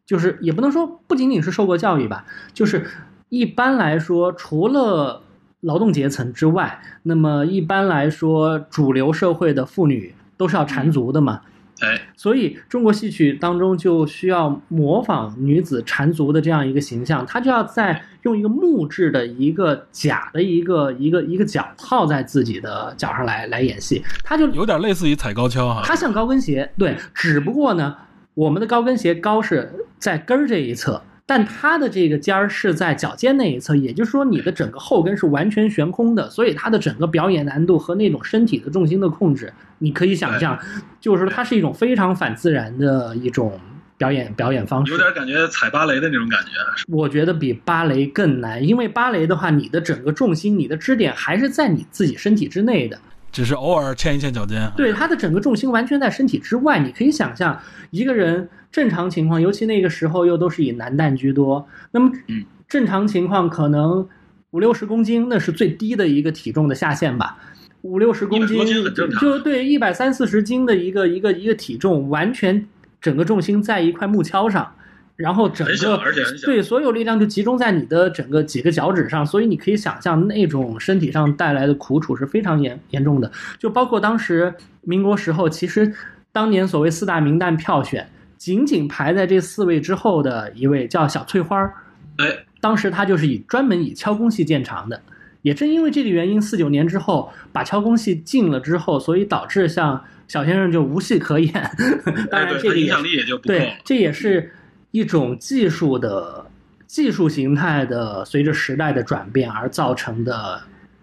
[0.06, 2.86] 就是也不能说不仅仅是受过教育吧，就是
[3.28, 5.22] 一般来说，除了
[5.60, 11.40] 劳动阶层之外，那么一般来说，主流社会的妇女都是要缠足的嘛。
[11.80, 25.82] 哎，所以中国戏曲当中就需要模仿女子缠足的这样一个形象，她就要在用一个木质的一个假的一个一个一个脚套在自己的脚上来来演戏，她就有点类似于踩高跷哈。
[25.84, 27.96] 她像高跟鞋，对，只不过呢，
[28.34, 40.58] 我们的高跟鞋高是在跟儿这一侧，但它的这个尖儿是在脚尖那一侧，也就是说你的整个后跟是完全悬空的，所以它的整个表演难度和那种身体的重心的控制，你可以想象，
[40.98, 43.52] 就是它是一种非常反自然的一种
[43.98, 44.98] 表演表演方式有。
[44.98, 46.48] 点感觉踩芭蕾的那种感觉，
[46.88, 52.98] 我觉得比芭蕾更难，因为芭蕾的话，你的整个重心、你的支点还是在你自己身体之内的。
[53.32, 54.70] 只是偶尔欠一欠脚尖。
[54.76, 56.78] 对，他的整个重心完全在身体之外。
[56.78, 57.58] 你可以想象，
[57.90, 64.06] 一个人正常情况，尤其那个时候又都是以男旦居多，那么嗯正常情况可能
[64.50, 67.38] 五六十公斤，那是最低的一个体重的下限吧。
[67.80, 72.68] 五六十公斤100多斤很正常就对一百三四十斤的一个一个一个体重，完全
[73.00, 74.74] 整个重心在一块木锹上，
[75.16, 76.00] 然后整，个。
[76.44, 83.30] 对，所有力量就集中在你的整个几个脚趾上，所以你可以想象那种身体上带来的苦楚是非常严严重的。
[83.58, 85.92] 就包括当时民国时候，其实
[86.32, 91.74] 当年所谓四大名旦票选，仅仅排在这四位之后的一位叫小翠花儿，
[92.16, 92.26] 哎，
[92.60, 95.00] 当时他就是以专门以敲工戏见长的。
[95.42, 101.52] 也正因为这个原因，四九年之后把敲工戏禁了之后，所以导致像小先生就无戏可演。
[102.30, 104.52] 当哎然，这个影响力也就不够。，对这也是
[104.92, 106.46] 一种技术的
[106.86, 110.62] 技术形态的随着时代的转变而造成的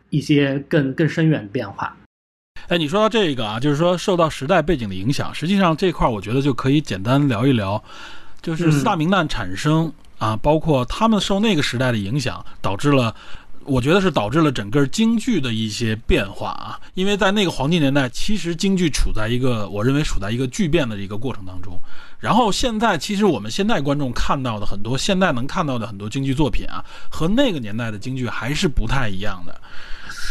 [0.09, 1.95] 一些更更深远的变化。
[2.69, 7.83] 哎，你说到这个啊，就是说受到时代背景的影响，实际上这块儿我觉得就可以简单聊一聊，
[8.41, 13.13] 就是嗯四大名旦产生、啊，包括他们受那个时代的影响，导致了。
[13.69, 21.79] 我觉得是导致了整个京剧的一些变化啊，因为在那个黄金年代，其实京剧处在一个我认为处在一个巨变的一个过程当中。
[22.19, 29.55] 然后现在，其实我们现在观众看到的很多，现在能看到的很多京剧作品啊，和那个年代的京剧还是不太一样的。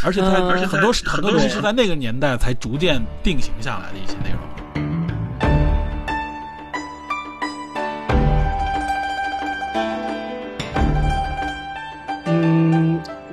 [0.05, 4.97] 而且在、呃而且很多很多东西是在那个年代才逐渐定型下来的一些内容。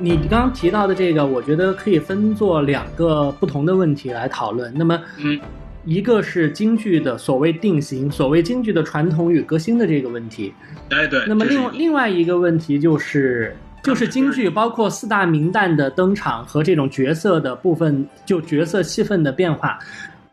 [0.06, 4.72] 你刚刚提到的这个，我觉得可以分作两个不同的问题来讨论。
[4.78, 5.40] 那么，嗯，
[5.84, 10.54] 一个是京剧的所谓定型，所谓京剧的传统与革新的这个问题。
[10.92, 11.24] 哎，对。
[11.28, 19.80] 那么另另外一个问题就是，就是京剧包括四大名旦的登场和这种角色的部分，就角色戏份的变化。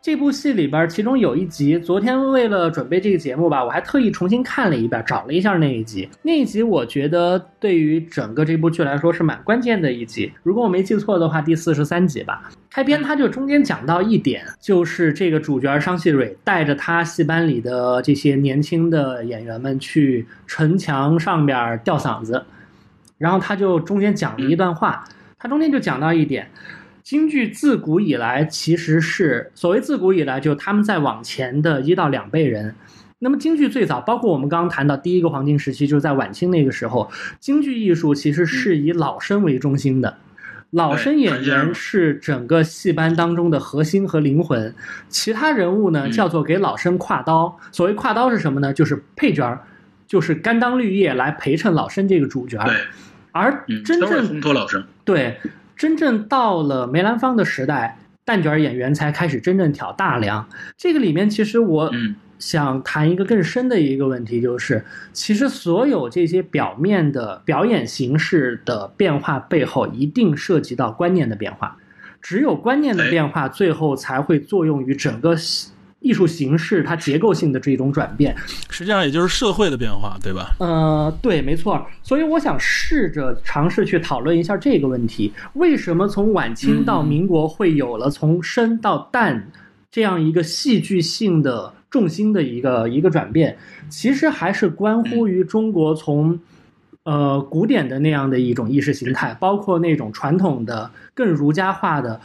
[0.03, 6.09] 这部戏里边，其中有一集，昨天为了准备这个节目吧，我还特意重新看了一遍，找了一下那一集。
[6.23, 10.29] 那一集我觉得对于整个这部剧来说是蛮关键的一集。
[10.43, 12.51] 如果我没记错的话，第四十三集吧。
[12.69, 22.43] 开篇他就中间讲到一点，就是这个主角商细蕊带着他戏班里的这些年轻的演员们去城墙上边吊嗓子，
[23.17, 25.05] 然后他就中间讲了一段话，
[25.39, 26.45] 他中间就讲到一点，
[27.03, 32.73] 京剧自古以来其实是所谓自古以来，就他们在往前的一到两辈人。
[33.19, 40.17] 那么京剧最早，包括我们刚刚谈到第一个黄金时期，就是在晚清那个时候，京剧艺术其实是以老生为中心的。
[40.71, 44.73] 老生演员是整个戏班当中的核心和灵魂，
[45.07, 47.59] 其他人物呢嗯叫做给老生挎刀。
[47.71, 48.73] 所谓挎刀是什么呢？
[48.73, 49.61] 就是配角儿，
[50.07, 52.65] 就是甘当绿叶来陪衬老生这个主角儿。
[52.65, 52.75] 对，
[53.31, 55.37] 而嗯，真正烘托老生，对，
[55.83, 60.47] 真正到了梅兰芳的时代，旦角演员才开始真正挑大梁。
[60.77, 71.75] 这个里面，其实我嗯想谈一个更深的一个问题，就是其实所有这些表面的表演形式的变化背后，一定涉及到观念的变化。
[72.21, 75.35] 只有观念的哎变化，最后才会作用于整个
[76.03, 78.35] 艺术形式它结构性的这种转变。
[78.69, 80.53] 实际上也就是社会的变化，对吧？
[80.59, 81.83] 呃，对，没错。
[82.03, 89.49] 所以我想试着尝试去讨论一下这个问题：为什么从晚清到民国会有了从深到淡
[89.89, 93.57] 这样一个戏剧性的重心的一个一个转变？
[93.89, 96.37] 其实还是关乎于中国从
[97.03, 102.19] 呃古典的那样的一种意识形态，包括那种传统的更儒家化的。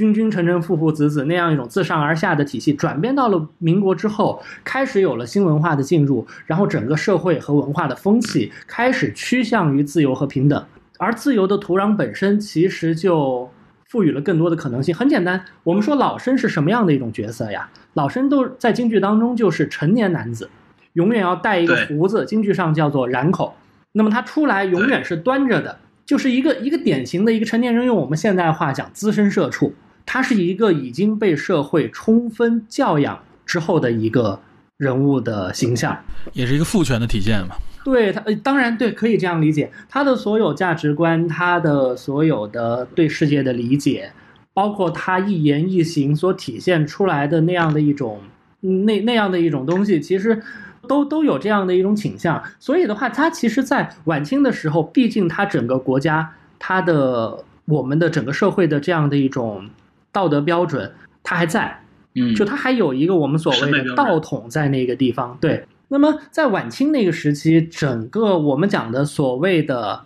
[0.00, 10.64] 君君臣臣父父子子那样一种自上而下的体系，转变到了民国之后，开始有了新文化的进入，然后整个社会和文化的风气开始趋向于自由和平等，
[10.98, 13.50] 而自由的土壤本身其实就
[13.84, 14.94] 赋予了更多的可能性。
[14.94, 17.68] 很简单，我们说老生是什么样的一种角色呀？
[17.92, 20.48] 老生都在京剧当中就是成年男子，
[20.94, 23.54] 永远要带一个胡子，京剧上叫做髯口。
[23.92, 29.74] 那么他出来永远是端着的，就是一个一个典型的一个成年人，用我们现代话讲，资深社畜。
[30.04, 34.40] 他是一个已经被社会充分教养之后的一个
[34.76, 35.96] 人物的形象。
[36.32, 37.56] 也是一个父权的体现嘛。
[37.82, 39.70] 对他，呃当然对，可以这样理解。
[39.88, 44.12] 他的所有价值观，他的所有的对世界的理解，
[44.52, 48.20] 包括他一言一行所体现出来的那样的一种
[48.60, 50.42] 嗯那那样的一种东西，其实
[50.86, 52.42] 都都有这样的一种倾向。
[52.58, 59.70] 所以的话，他其实，在晚清的时候，毕竟他整个国家，他的我们的整个社会的这样的一种
[60.12, 60.92] 道德标准，
[61.22, 61.82] 它还在。
[62.14, 65.38] 嗯，就它还有一个我们所谓的道统在那个地方。
[65.40, 70.00] 对，那么在晚清那个时期，整个我们讲的所谓的，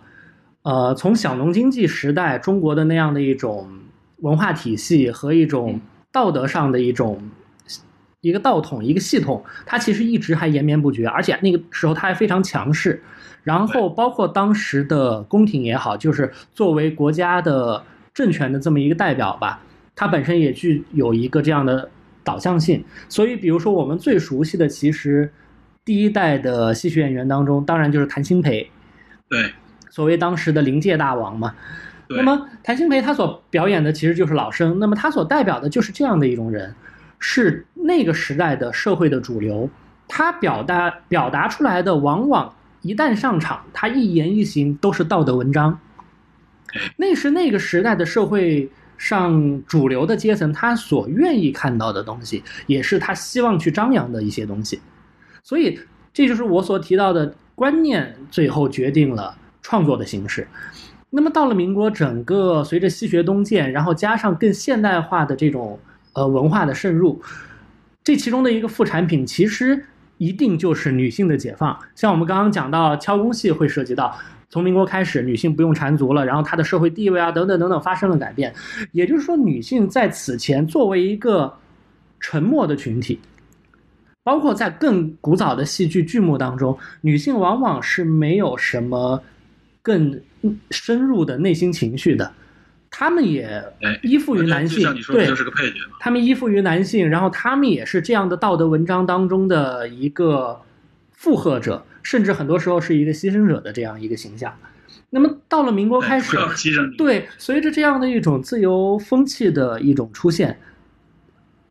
[0.61, 3.67] 呃，从小农经济时代中国的那样的一种
[4.17, 7.19] 文化体系和一种道德上的一种
[8.21, 13.01] 一个道统、一个系统，它其实一直还延绵不绝，而且那个时候它还非常强势。
[13.43, 19.59] 然后包括当时的宫廷也好，就是作为国家的政权的这么一个代表吧，
[19.95, 21.89] 它本身也具有一个这样的
[22.23, 22.83] 导向性。
[23.07, 25.31] 所以，比如说我们最熟悉的，其实
[25.83, 28.69] 第一代的戏曲演员当中，当然就是谭鑫培，
[29.29, 29.53] 对
[29.89, 31.55] 所谓当时的临界大王嘛。
[32.07, 36.75] 对那么谭鑫培他所表演的其实就是老生，那么他所代表的就是这样的一种人，
[37.17, 39.69] 是那个时代的社会的主流。
[40.07, 45.79] 他表达表达出来的，往往一旦上场，他一言一行都是道德文章。
[46.97, 54.79] 那是那个时代的社会上主流的阶层，他所愿意看到的东西，也是他希望去张扬的一些东西。
[55.43, 55.79] 所以，
[56.13, 60.47] 这就是我所提到的观念，最后决定了创作的形式。
[61.11, 65.79] 那么到了民国，整个随着西学东渐，然后加上更现代化的这种
[66.13, 67.21] 呃文化的渗入，
[68.03, 69.85] 这其中的一个副产品，其实
[70.17, 71.77] 一定就是女性的解放。
[71.95, 74.17] 像我们刚刚讲到敲工戏会涉及到，
[74.49, 78.53] 从民国开始，女性不用缠足了，然后她的社会地位啊等等等等发生了改变。
[78.91, 81.53] 也就是说，女性在此前作为一个
[82.19, 83.19] 沉默的群体，
[84.23, 89.21] 包括在更古早的戏剧剧目当中，女性往往是没有什么
[89.81, 90.19] 更
[90.71, 92.31] 深入的内心情绪的，
[92.89, 93.45] 她们也
[93.81, 95.79] 哎依附于男性，对就是个配角。
[95.99, 100.59] 他们依附于男性，然后他们也是这样的道德文章当中的一个
[101.11, 104.53] 附和者，甚至很多时候是一个牺牲者的这样一个形象。
[105.09, 106.37] 那么到了民国开始
[106.97, 110.59] 对，随着这样的一种自由风气的一种出现，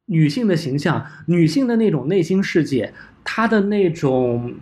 [0.07, 2.93] 女性的形象、女性的那种内心世界，
[3.23, 4.55] 她的那种，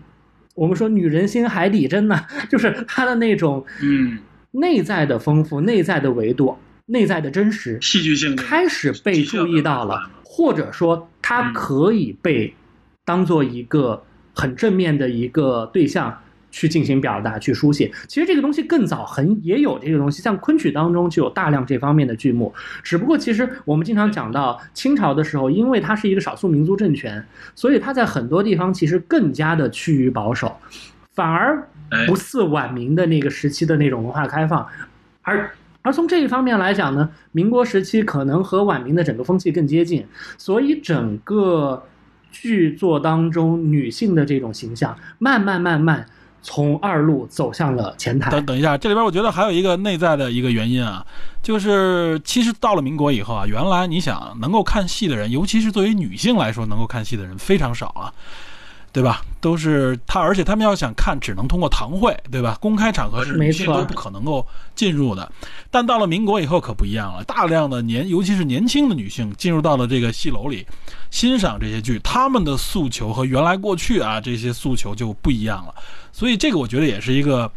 [0.55, 4.19] 我们说女人心海底针呐、 就是她的那种嗯，
[4.51, 6.57] 内在的丰富、内在的维度、
[6.87, 12.53] 内在的真实，戏剧性开始被注意到了，或者说它嗯可以被
[13.05, 14.03] 当做一个
[14.35, 16.17] 很正面的一个对象
[16.51, 17.91] 去进行表达、去书写。
[18.07, 22.53] 其实这个东西更早很也有这个东西，像昆曲当中就有大量这方面的剧目。
[22.83, 27.25] 只不过其实我们经常讲到清朝的时候，因为它是一个少数民族政权，
[27.55, 30.55] 所以它在很多地方其实更加的趋于保守，
[31.15, 31.67] 反而
[32.07, 34.67] 不似晚明的那个时期的那种文化开放，
[35.23, 40.07] 而而从这一方面来讲呢，民国时期可能和晚明的整个风气更接近，
[40.39, 41.83] 所以整个
[42.33, 46.05] 剧作当中女性的这种形象，慢慢慢慢
[46.43, 48.31] 从二路走向了前台。
[48.31, 51.07] 等等一下，这里边我觉得还有一个内在的一个原因啊，
[51.43, 58.13] 就是其实到了民国以后啊，原来你想能够看戏的人，尤其是对于女性来说，能够看戏的人非常少啊。
[58.93, 59.23] 对吧？
[59.41, 62.57] 都是他，而且他们要想看，只能通过堂会，对吧？
[62.61, 65.33] 公开场合是没错女性都不可能够进入的。
[65.71, 70.67] 但到了民国以后可不一样了，大量的年，尤其是年轻的女性进入到了这个戏楼里，
[71.11, 75.75] 欣赏这些剧，他们的诉求和原来过去啊这些诉求就不一样了。
[76.13, 77.51] 所以这个我觉得也是一个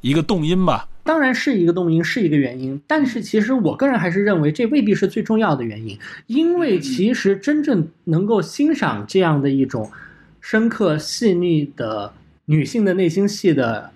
[0.00, 0.88] 一个动因吧。
[1.02, 9.88] 当然是一个动因，是一个原因，但是其实我个人还是认为这未必是最重要的原因，因为其实真正能够欣赏这样的一种
[10.48, 12.12] 深刻细腻的
[12.44, 13.90] 女性的内心戏的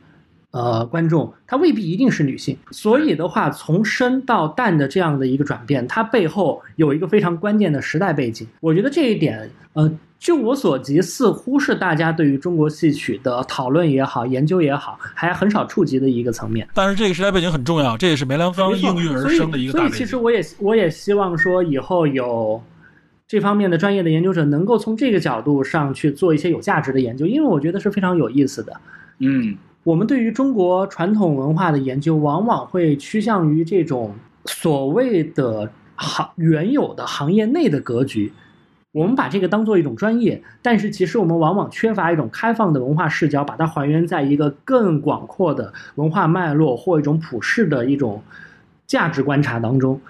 [0.50, 2.58] 呃观众，她未必一定是女性。
[2.72, 8.48] 所以的话，从深到淡的这样的一个转变，它背后有一个非常关键的时代背景。
[8.58, 9.88] 我觉得这一点，呃，
[10.18, 16.66] 就我所及，似乎是大家对于中国戏曲的讨论也好、研究也好，还很少触及的一个层面。
[16.74, 19.88] 但是这个时代背景很重要，这也是梅兰芳应运而生的一个大背景。
[19.88, 22.60] 所以所以其实我也我也希望说，以后有
[23.30, 28.80] 这方面的专业的研究者能够从这个角度上去做一些有价值的研究，因为我觉得是非常有意思的。
[29.18, 34.12] 嗯我们对于中国传统文化的研究，往往会趋向于这种
[34.46, 38.32] 所谓的行原有的行业内的格局。
[38.90, 48.20] 我们把这个当做一种专业，但是其实我们往往缺乏一种开放的文化视角，把它还原在一个更广阔的文化脉络或一种普世的一种
[48.88, 50.00] 价值观察当中。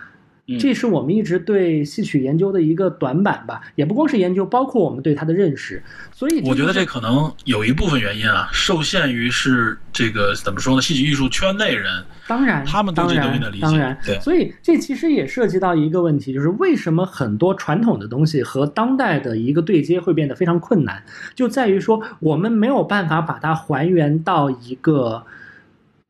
[0.50, 5.82] 嗯这是我们一直对戏曲研究的一个短板吧，也不光是研究，包括我们对它的认识。
[6.12, 10.82] 所以我觉得这可能有一部分原因啊，受限于是这个怎么说呢？
[10.82, 21.02] 戏曲艺术圈内人，当然，他们对这东西的理解当然，对所以这其实也涉及到一个问题，就是为什么很多传统的东西和当代的一个对接会变得非常困难，
[21.34, 25.24] 就在于说我们没有办法把它还原到一个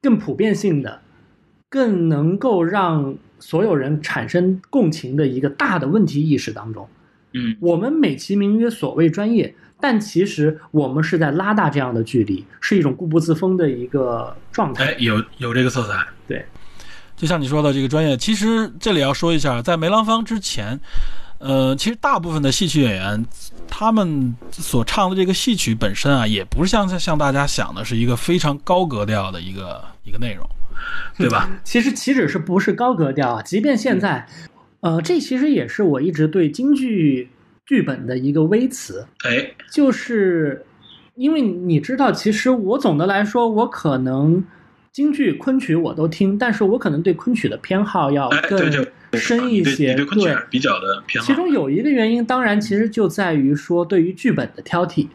[0.03, 1.01] 更普遍性的、
[1.69, 6.89] 更能够让所有人产生共情的一个大的问题意识当中。
[7.33, 14.87] 嗯我们美其名曰所谓专业，但其实我们是在拉大这样的距离，是一种固步自封的一个状态。
[14.87, 16.45] 哎，有有这个色彩，对，
[17.17, 20.81] 就像你说的这个专业，其实这里要说一下，在梅兰芳之前，
[21.39, 23.25] 呃，其实大部分的戏曲演员，
[23.69, 30.45] 他们所唱的这个戏曲本身啊，也不是像像大家想的是一个非常高格调的一个一个内容，
[31.17, 31.51] 对吧？
[31.65, 33.43] 其实岂止是不是高格调啊？
[33.43, 34.27] 即便现在，
[34.81, 37.29] 呃，这其实也是我一直对京剧
[37.67, 40.65] 剧本的一个微词，哎，就是
[41.15, 44.45] 因为你知道，其实我总的来说，我可能
[44.93, 48.59] 京剧、昆曲我都听，但是我可能对昆曲的偏好要更
[49.13, 49.95] 深一些。
[49.95, 51.27] 你对比较的偏好。
[51.27, 55.09] 其中有一个原因，当然其实就在于说对于剧本的挑剔。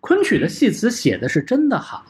[0.00, 2.06] 昆曲的戏词写的是真的好，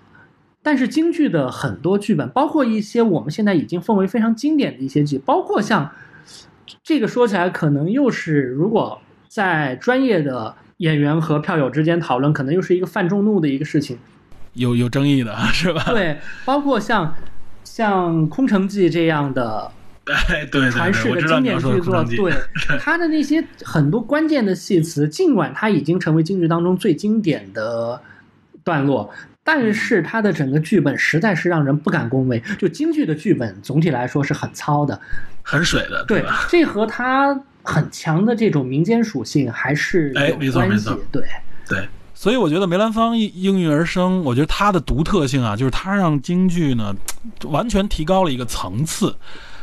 [0.62, 5.90] 但是京剧的很多剧本，包括一些我们现在已经奉为非常经典的一些剧，包括像
[6.82, 13.98] 这个说起来，可能又是如果在专业的演员和票友之间讨论，可能又是一个犯众怒的一个事情。
[14.54, 15.84] 有有争议的 是吧？
[15.88, 17.14] 对，包括像
[17.62, 19.70] 像《空城计》这样的
[20.06, 22.32] 哎，对对对，传世的经典剧作，对
[22.80, 28.00] 他的那些很多关键的戏词，尽管它已经成为京剧当中最经典的
[28.64, 29.10] 段落，
[29.50, 32.38] 但是它的整个剧本实在是让人不敢恭维。
[32.58, 35.00] 就京剧的剧本总体来说是很糙的，
[35.42, 41.00] 很水的，对吧？，这和它很强的这种民间属性还是哎没有关系错没错。
[41.10, 41.22] 对，
[41.66, 46.94] 对，所以我觉得梅兰芳应应运而生，我觉得他的独特性啊，就是他让京剧呢
[47.44, 49.16] 完全提高了一个层次，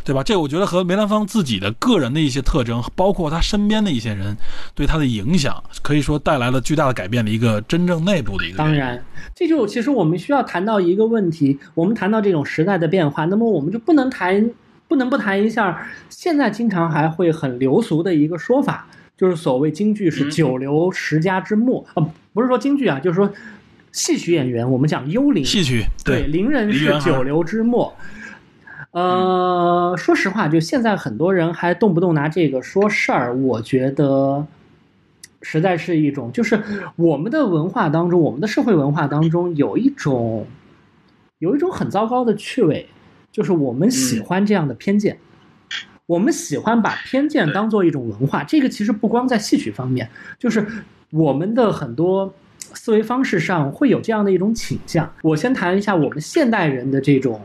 [0.06, 0.22] 对吧？
[0.24, 4.38] 这我觉得和梅兰芳自己的个人的一些特征，包括他身边的一些人
[4.76, 8.58] 对他的影响，可以说带来了巨大的改变的一个真正内部的一个。
[8.60, 9.04] 当然，
[9.34, 14.52] 这就其实我们需要谈到一个问题，我们谈到这种时代的变化，那么我们就不能谈，
[14.88, 18.88] 不能不谈一下现在经常还会很流俗的一个说法，
[19.18, 23.32] 就是所谓京剧是嗯九流十家之末啊、呃不是说京剧啊，就是说
[23.92, 27.96] 戏曲演员，我们讲幽灵，戏曲对，伶人是九流之末。
[28.96, 34.48] 呃，说实话，就现在很多人还动不动拿这个说事儿，我觉得
[35.42, 36.58] 实在是一种，就是
[36.96, 40.48] 我们的文化当中，我们的社会文化当中有一种
[41.40, 42.88] 有一种很糟糕的趣味，
[43.34, 45.18] 就是我们喜欢这样的偏见。
[46.06, 50.66] 我们喜欢把偏见当做一种文化，这个其实不光在戏曲方面，就是
[51.12, 55.12] 我们的很多思维方式上会有这样的一种倾向。
[55.22, 57.42] 我先谈一下我们现代人的这种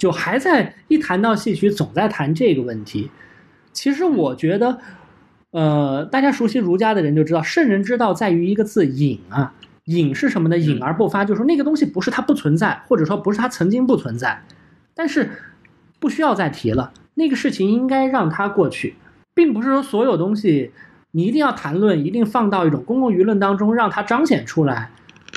[0.00, 3.10] 就还在一谈到戏曲，总在谈这个问题。
[3.70, 4.78] 其实我觉得，
[5.50, 9.52] 呃，大家熟悉儒家的人就知道，圣人之道在于一个字“隐”啊。
[9.84, 10.56] 隐是什么呢？
[10.56, 14.42] 隐而不发，就是说那个东西不是它不存在，或者说不是它曾经不存在，
[14.94, 15.28] 但是
[15.98, 16.92] 不需要再提了。
[17.14, 18.94] 那个事情应该让它过去，
[19.34, 20.72] 并不是说所有东西
[21.10, 24.90] 你一定要谈论，一定放到一种公共舆论当中，让它彰显出来，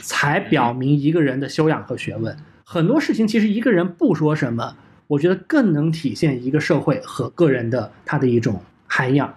[0.03, 2.37] 才表明一个人的修养和学问。
[2.63, 4.75] 很多事情其实一个人不说什么，
[5.07, 9.33] 我觉得更能体现一个社会和个人的他的一种涵养。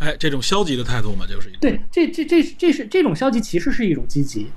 [0.00, 4.48] 哎，这种消极的态度嘛，就是一种对，这这这这是这种消极，其实是一种积极。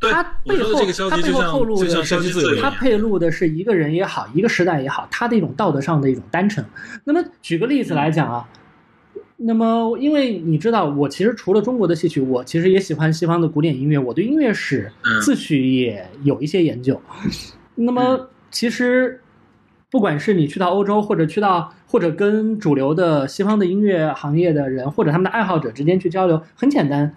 [0.00, 6.64] 对它背后我说的这个消它背极就像后透露的就像消极自由一样，它配露的是一个人也好，一个时代也好，他的一种道德上的一种单纯。
[7.04, 8.48] 那么举个例子来讲啊，
[9.40, 17.00] 那么因为你知道，我其实除了中国的戏曲，我其实也喜欢西方的古典音乐，我对音乐史嗯自诩也有一些研究。
[17.76, 19.20] 那么其实
[19.88, 27.14] 不管是你去到欧洲，或者去到或者跟主流的西方的音乐行业的人，或者他们的爱好者之间去交流，很简单。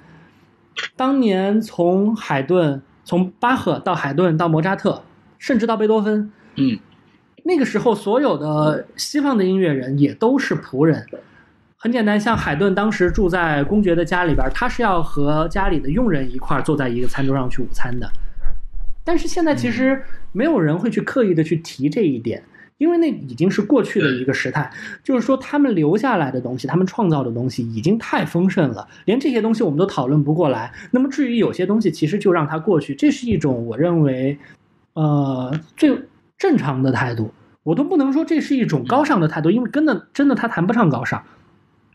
[0.95, 5.01] 当年从海顿，从巴赫到海顿到莫扎特，
[5.39, 6.77] 甚至到贝多芬，嗯，
[7.43, 11.03] 那个时候所有的西方的音乐人也都是仆人。
[11.83, 18.07] 很简单，像海顿当时住在公爵的家里边，他是要和家里的佣人一块儿坐在一个餐桌上去午餐的。
[19.03, 19.99] 但是现在其实
[20.31, 22.43] 没有人会去刻意的去提这一点，
[22.77, 24.71] 因为那已经是过去的一个时态。
[25.03, 30.71] 就是说，他们留下来的东西，他们创造的东西已经太丰盛了，连这些东西我们都讨论不过来。
[30.91, 34.37] 那么至于有些东西，其实就让它过去，这是一种我认为，
[34.93, 35.99] 呃，最
[36.37, 37.33] 正常的态度。
[37.63, 41.23] 我都不能说这是一种高尚的态度，因为真的真的他谈不上高尚，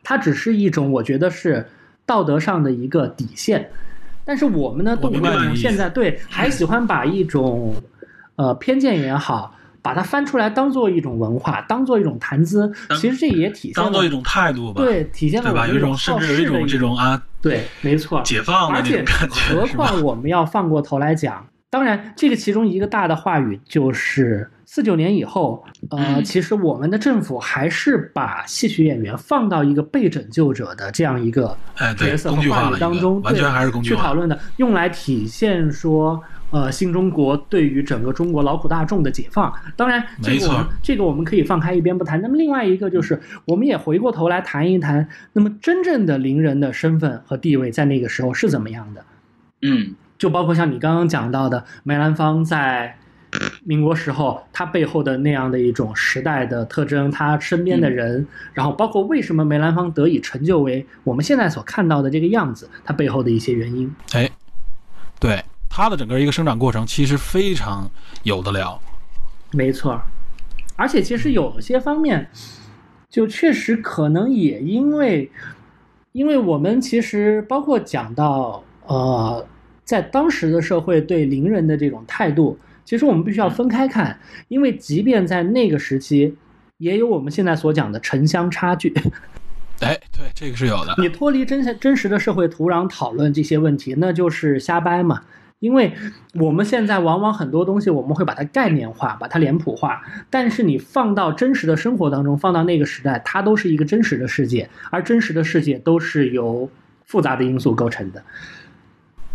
[0.08, 1.66] 它只是一种我觉得是
[2.06, 3.68] 道德上的一个底线。
[4.24, 7.74] 但是我们呢，动不动现在对还喜欢把一种
[8.36, 9.52] 呃偏见也好，
[9.82, 15.62] 把它翻出来当做一种文化，当做一种谈资，其实这也体现了当做一种态度吧，对体现了对吧？
[15.62, 19.66] 我们有一种甚好至有一种这种啊对，没错，解放的而且那种感觉，何？
[19.74, 21.44] 况我们要放过头来讲，
[21.76, 31.54] 当然，这个其中一个大的话语就是四九年以后，呃，嗯其实我们的政府还是把戏曲演员放到一个被拯救者的这样一个
[31.98, 33.90] 角，色话语当中，完全对还是工具。
[33.90, 36.22] 去讨论的，用来体现说。
[36.52, 42.22] 呃，新中国对于整个中国劳苦大众的解放，当然，这个我们这个我们可以放开一边不谈。
[42.22, 49.04] 那么另外一个就是，我们也回过头来谈一谈，那么真正的伶人的身份和地位在那个时候是怎么样的？
[49.62, 52.96] 嗯，就包括像你刚刚讲到的梅兰芳在
[53.64, 63.94] 民国时候，他背后的那样的一种时代的特征，他身边的人，然后包括为什么梅兰芳得以成就为我们现在所看到的这个样子，他背后的一些原因。
[64.12, 64.30] 哎，
[65.20, 67.90] 对他的整个一个生长过程，其实非常
[68.22, 68.80] 有的聊。
[69.52, 70.00] 没错，
[70.76, 72.30] 而且其实有些方面，
[73.10, 75.30] 就确实可能也因为，
[76.12, 79.46] 因为我们其实包括讲到呃，
[79.86, 84.18] 在当时的社会对伶人的这种态度，其实我们必须要分开看，
[84.48, 86.36] 因为即便在那个时期，
[86.76, 88.92] 也有我们现在所讲的城乡差距。
[89.80, 90.94] 哎，对，这个是有的。
[90.98, 95.22] 你脱离真真实的社会土壤讨论这些问题，那就是瞎掰嘛。
[95.58, 95.90] 因为
[96.34, 106.68] 我们现在往往很多东西我们会把它概念化，把它脸谱化，但是你放到真实的生活当中，放到那个时代，它都是一个真实的世界，而真实的世界都是由
[107.06, 108.22] 复杂的因素构成的。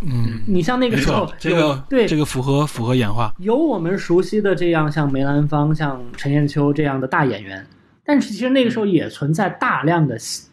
[0.01, 3.33] 嗯，你像那个时候，这个对这个符合符合演化。
[3.37, 7.65] 有我们熟悉的这样像梅兰芳、像陈砚秋这样的大演员，
[8.03, 10.49] 但是其实那个时候也存在大量的细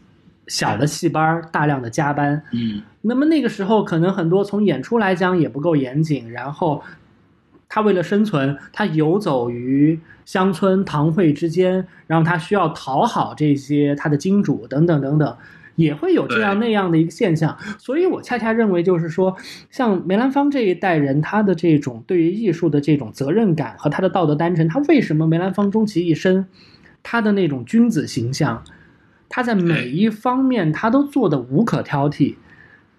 [0.46, 2.42] 小的戏班，大量的加班。
[2.52, 6.82] 嗯，那么那个时候，可能很多从演出来讲也不够严谨，然后
[7.68, 15.36] 他为了生存，他游走于乡村堂会之间，然后他需要讨好这些他的金主等等等等，
[15.78, 17.56] 也会有这样那样的一个现象。
[17.78, 19.36] 所以我恰恰认为，就是说，
[19.70, 26.46] 像梅兰芳这一代人，他的这种对于艺术的这种责任感和他的道德单纯，他为什么梅兰芳终其一生，
[27.04, 28.64] 他的那种君子形象，
[29.28, 32.34] 他在每一方面他都做的无可挑剔。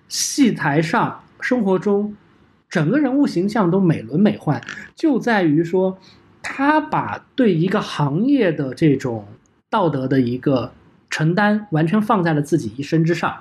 [0.08, 2.16] 戏台上、生活中，
[2.70, 4.62] 整个人物形象都美轮美奂，
[4.96, 6.00] 就在于说，
[6.42, 9.28] 他把对一个行业的这种
[9.70, 10.72] 道德的一个
[11.10, 13.36] 承担，完全放在了自己一身之上。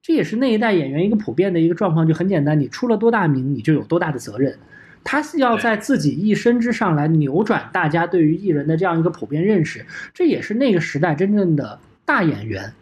[0.00, 4.58] 这也是那一代演员一个普遍的一个状况，就很简单，你出了多大名，你就有多大的责任。
[5.04, 12.72] 他是要在自己一身之上来扭转大家对于艺人的这样一个普遍认识，这也是那个时代真正的大演员、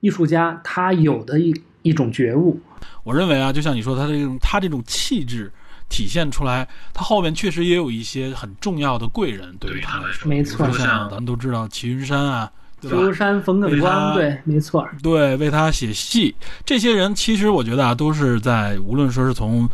[0.00, 2.58] 艺术家他有的一一种觉悟。
[3.04, 5.50] 我认为啊，就像你说，他这种他这种气质，
[5.88, 12.50] 体现出来，他后面确实也有一些很重要的贵人对于他来说，没错比如说像像咱们都知道齐云山啊，
[12.80, 12.96] 对吧？
[12.96, 19.68] 周山、冯耿光，对，没错，对，为他写戏，这些人其实我觉得啊，都是在无论说是从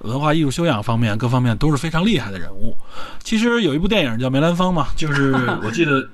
[0.00, 2.76] 文化艺术修养方面各方面都是非常厉害的人物。
[3.22, 5.32] 其实有一部电影叫《梅兰芳》嘛，就是
[5.64, 6.06] 我记得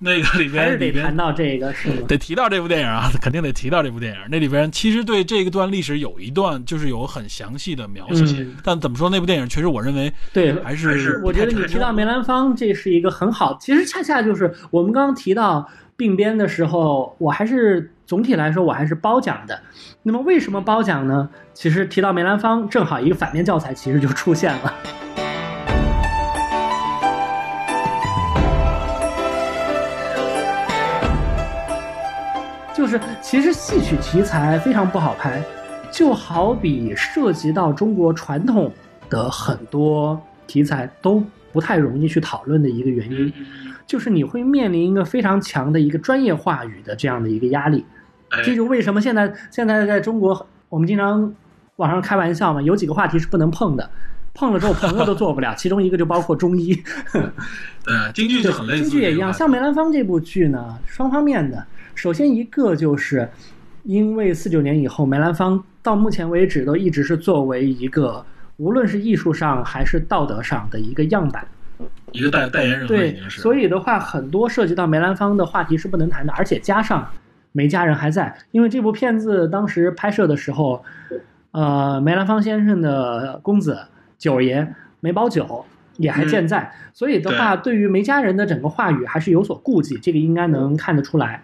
[0.00, 2.06] 那个里边还是得谈到这个，是吗？
[2.06, 4.18] 得提到这部电影啊， 肯定得提到这部电影。
[4.30, 15.68] 那里边其实对这一段历史有一段就是有很详细的描写，嗯，但怎么说那部电影确实我认为对，还是我觉得你提到梅兰芳，这是一个很好，其实恰恰就是我们刚刚提到
[15.98, 19.60] 并编的时候，我还是总体来说我还是褒奖的。
[20.04, 21.28] 那么为什么褒奖呢？
[21.52, 24.72] 其实提到梅兰芳，正好一个反面教材其实就出现了。
[32.72, 35.42] 就是其实戏曲题材非常不好拍，
[35.90, 38.72] 就好比涉及到中国传统
[39.10, 41.20] 的很多题材都
[41.52, 43.32] 不太容易去讨论的一个原因，
[43.88, 47.84] 就是你会面临一个非常强的一个专业话语的这样的一个压力。
[48.28, 51.34] 哎这就为什么现在现在在中国，我们经常
[51.76, 53.90] 网上开玩笑嘛，有几个话题是不能碰的，
[54.34, 56.78] 碰了之后朋友都做不了，其中一个就包括中医。
[57.88, 61.64] 呃京剧就很类似，京剧也一样，像梅兰芳这部剧呢，双方面的。
[61.94, 63.26] 首先一个就是，
[63.84, 68.22] 因为四九年以后，梅兰芳到目前为止都一直是作为一个
[68.58, 71.46] 无论是艺术上还是道德上的一个样板。
[72.12, 77.08] 一个代代言人对，所以的话，很多涉及到梅兰芳的话题是不能谈的，而且加上
[77.52, 80.84] 梅家人还在，因为这部片子当时拍摄的时候，
[81.52, 83.78] 呃，梅兰芳先生的公子
[84.16, 85.64] 九爷梅葆玖
[85.96, 91.42] 也还健在，所以的话，对于梅家人的整个话语还是有所顾忌，这个应该能看得出来。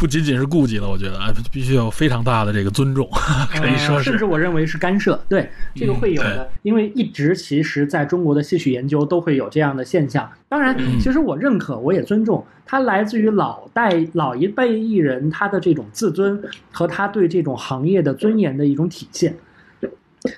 [0.00, 3.06] 不仅仅是顾忌了，我觉得啊，必须有非常大的这个尊重，
[3.52, 10.26] 可以说是呃甚至我认为是干涉，对这个会有的，因为一直其实在中国的戏曲研究都会有这样的现象。
[10.48, 16.42] 当然，其实我认可，我也尊重，它来自于老代老一辈艺人他的这种自尊
[16.72, 19.36] 和他对这种行业的尊严的一种体现。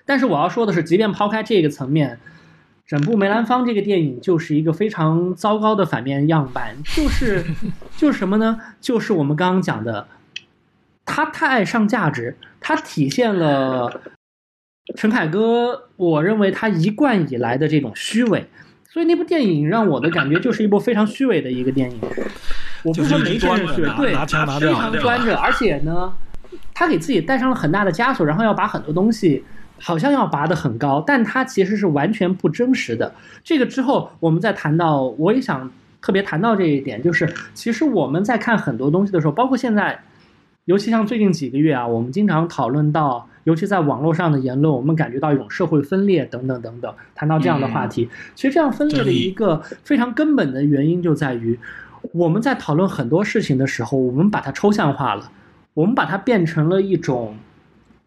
[0.05, 2.19] 但是我要说的是，即便抛开这个层面，
[2.87, 7.43] 整部梅兰芳这个电影就是一个非常糟糕的反面样板，就是
[7.97, 8.61] 就是什么呢？
[8.81, 10.07] 就是我们刚刚讲的，
[11.05, 14.03] 他太爱上价值，他体现了
[14.97, 18.47] 陈凯歌，我认为他一贯以来的这种虚伪。
[18.91, 21.99] 所以那部电影让我的感觉就是一部非常虚伪的一个电影。
[22.83, 26.13] 我不说梅先生虚伪，对，非常端着，而且呢，
[26.75, 29.43] 他给自己带上了很大的枷锁，然后要把很多东西
[29.85, 33.13] 好像要拔得很高，但它其实是完全不真实的。
[33.43, 35.69] 这个之后，我们再谈到，我也想
[36.01, 40.01] 特别谈到这一点，就是其实我们在看很多东西的时候，包括现在，
[40.67, 51.59] 尤其像最近几个月啊，我们经常讨论到，尤其在网络上的言论，我们感觉到一种社会分裂等等等等，谈到这样的话题，其实这样分裂的一个非常根本的原因就在于，
[52.13, 55.29] 我们在讨论很多事情的时候，我们把它抽象化了，
[55.75, 57.35] 我们把它变成了一种。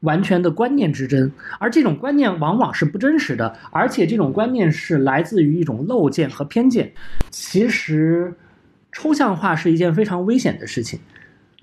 [0.06, 1.30] 完全的观念之争，
[1.60, 6.94] 而这种观念往往是不真实的，而且这种观念是来自于一种陋见和偏见。
[7.30, 8.34] 其实，
[8.94, 10.98] 抽象化是一件非常危险的事情，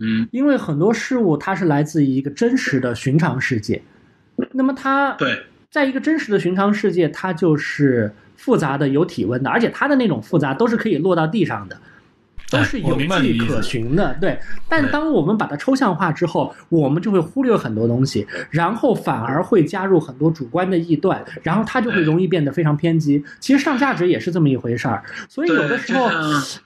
[0.00, 3.80] 嗯，因为很多事物它是来自于一个真实的寻常世界，
[4.50, 5.38] 那么它对，
[5.70, 11.78] 在一个真实的寻常世界，它就是复杂的、有体温的，而且它的那种复杂都是可以落到地上的。
[12.52, 14.38] 都是有迹可循的，对。
[14.68, 23.24] 但当我们把它抽象化之后，我们就会忽略很多东西，然后反而会加入很多主观的臆断，然后它就会容易变得非常偏激。
[23.40, 26.10] 其实上价值也是这么一回事儿，所以有的时候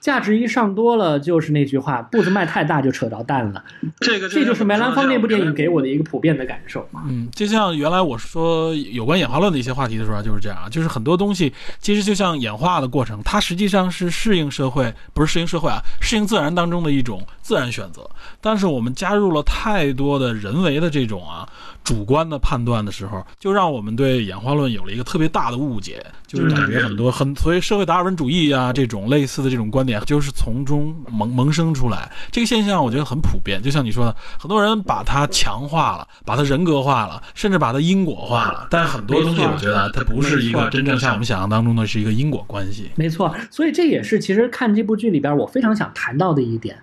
[0.01, 3.63] 价值一上多了，就是那句话，步子迈太大就扯着蛋了。
[4.01, 5.77] 这个这就是梅兰芳那部电影给我。
[5.77, 6.89] 的一个普遍的感受。
[7.07, 18.09] 嗯，就像原来我说有关演化论的一些话题的时候啊，就是这样啊，就是很多东西其实就像演化的过程，它实际上是适应社会，不是适应社会啊，适应自然当中的一种自然选择。
[18.41, 21.47] 但是我们加入了太多的人为的这种啊
[21.83, 32.11] 主观的判断的时候，就让我们对演化论有了一个特别大的误解，就是感觉很多很所以社会达尔文主义啊这种类似的这种观点，就是从中萌萌生出来。
[32.31, 38.67] 这个现象我觉得很普遍，就像你说的，很多人把它强化了，把它人格化了，甚至把它因果化了。
[38.69, 42.91] 但很多东西我觉得它不是一个真正像我们想象当中的是一个因果关系。
[42.95, 46.77] 没错，所以这也是其实看这部剧里边我非常想谈到的一点，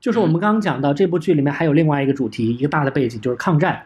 [0.00, 3.82] 就是我们刚刚讲到这部剧里面还有另外一个主题，一个大的背景就是抗战。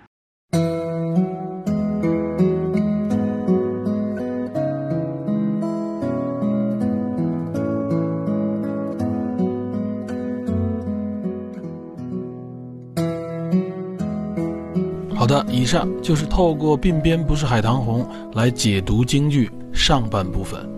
[15.17, 20.74] 好，的，以上就是透过鬓边不是海棠红来解读京剧上半部分。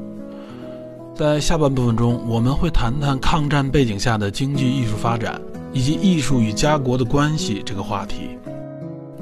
[1.16, 5.40] 在下半部分中，我们会谈谈抗战背景下的京剧艺术发展
[5.72, 8.36] 以及艺术与家国的关系这个话题。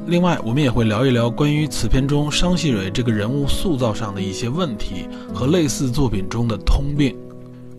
[0.04, 7.16] 另外，我们也会聊一聊关于此片中商细蕊这个人物塑造上的一些问题和类似作品中的通病。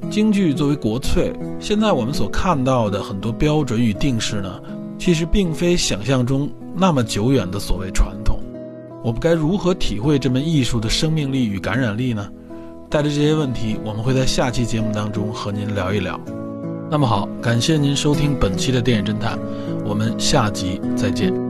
[0.10, 4.62] 京剧作为国粹，现在我们所看到的很多标准与定式呢，
[4.98, 8.40] 其实并非想象中那么久远的所谓传统。
[9.04, 12.26] 我们该如何体会这门艺术的生命力与感染力呢？
[12.90, 16.20] 带着这些问题，我们会在下期节目当中和您聊一聊。
[16.90, 19.38] 那么好，感谢您收听本期的电影侦探，
[19.86, 21.45] 我们下集再见。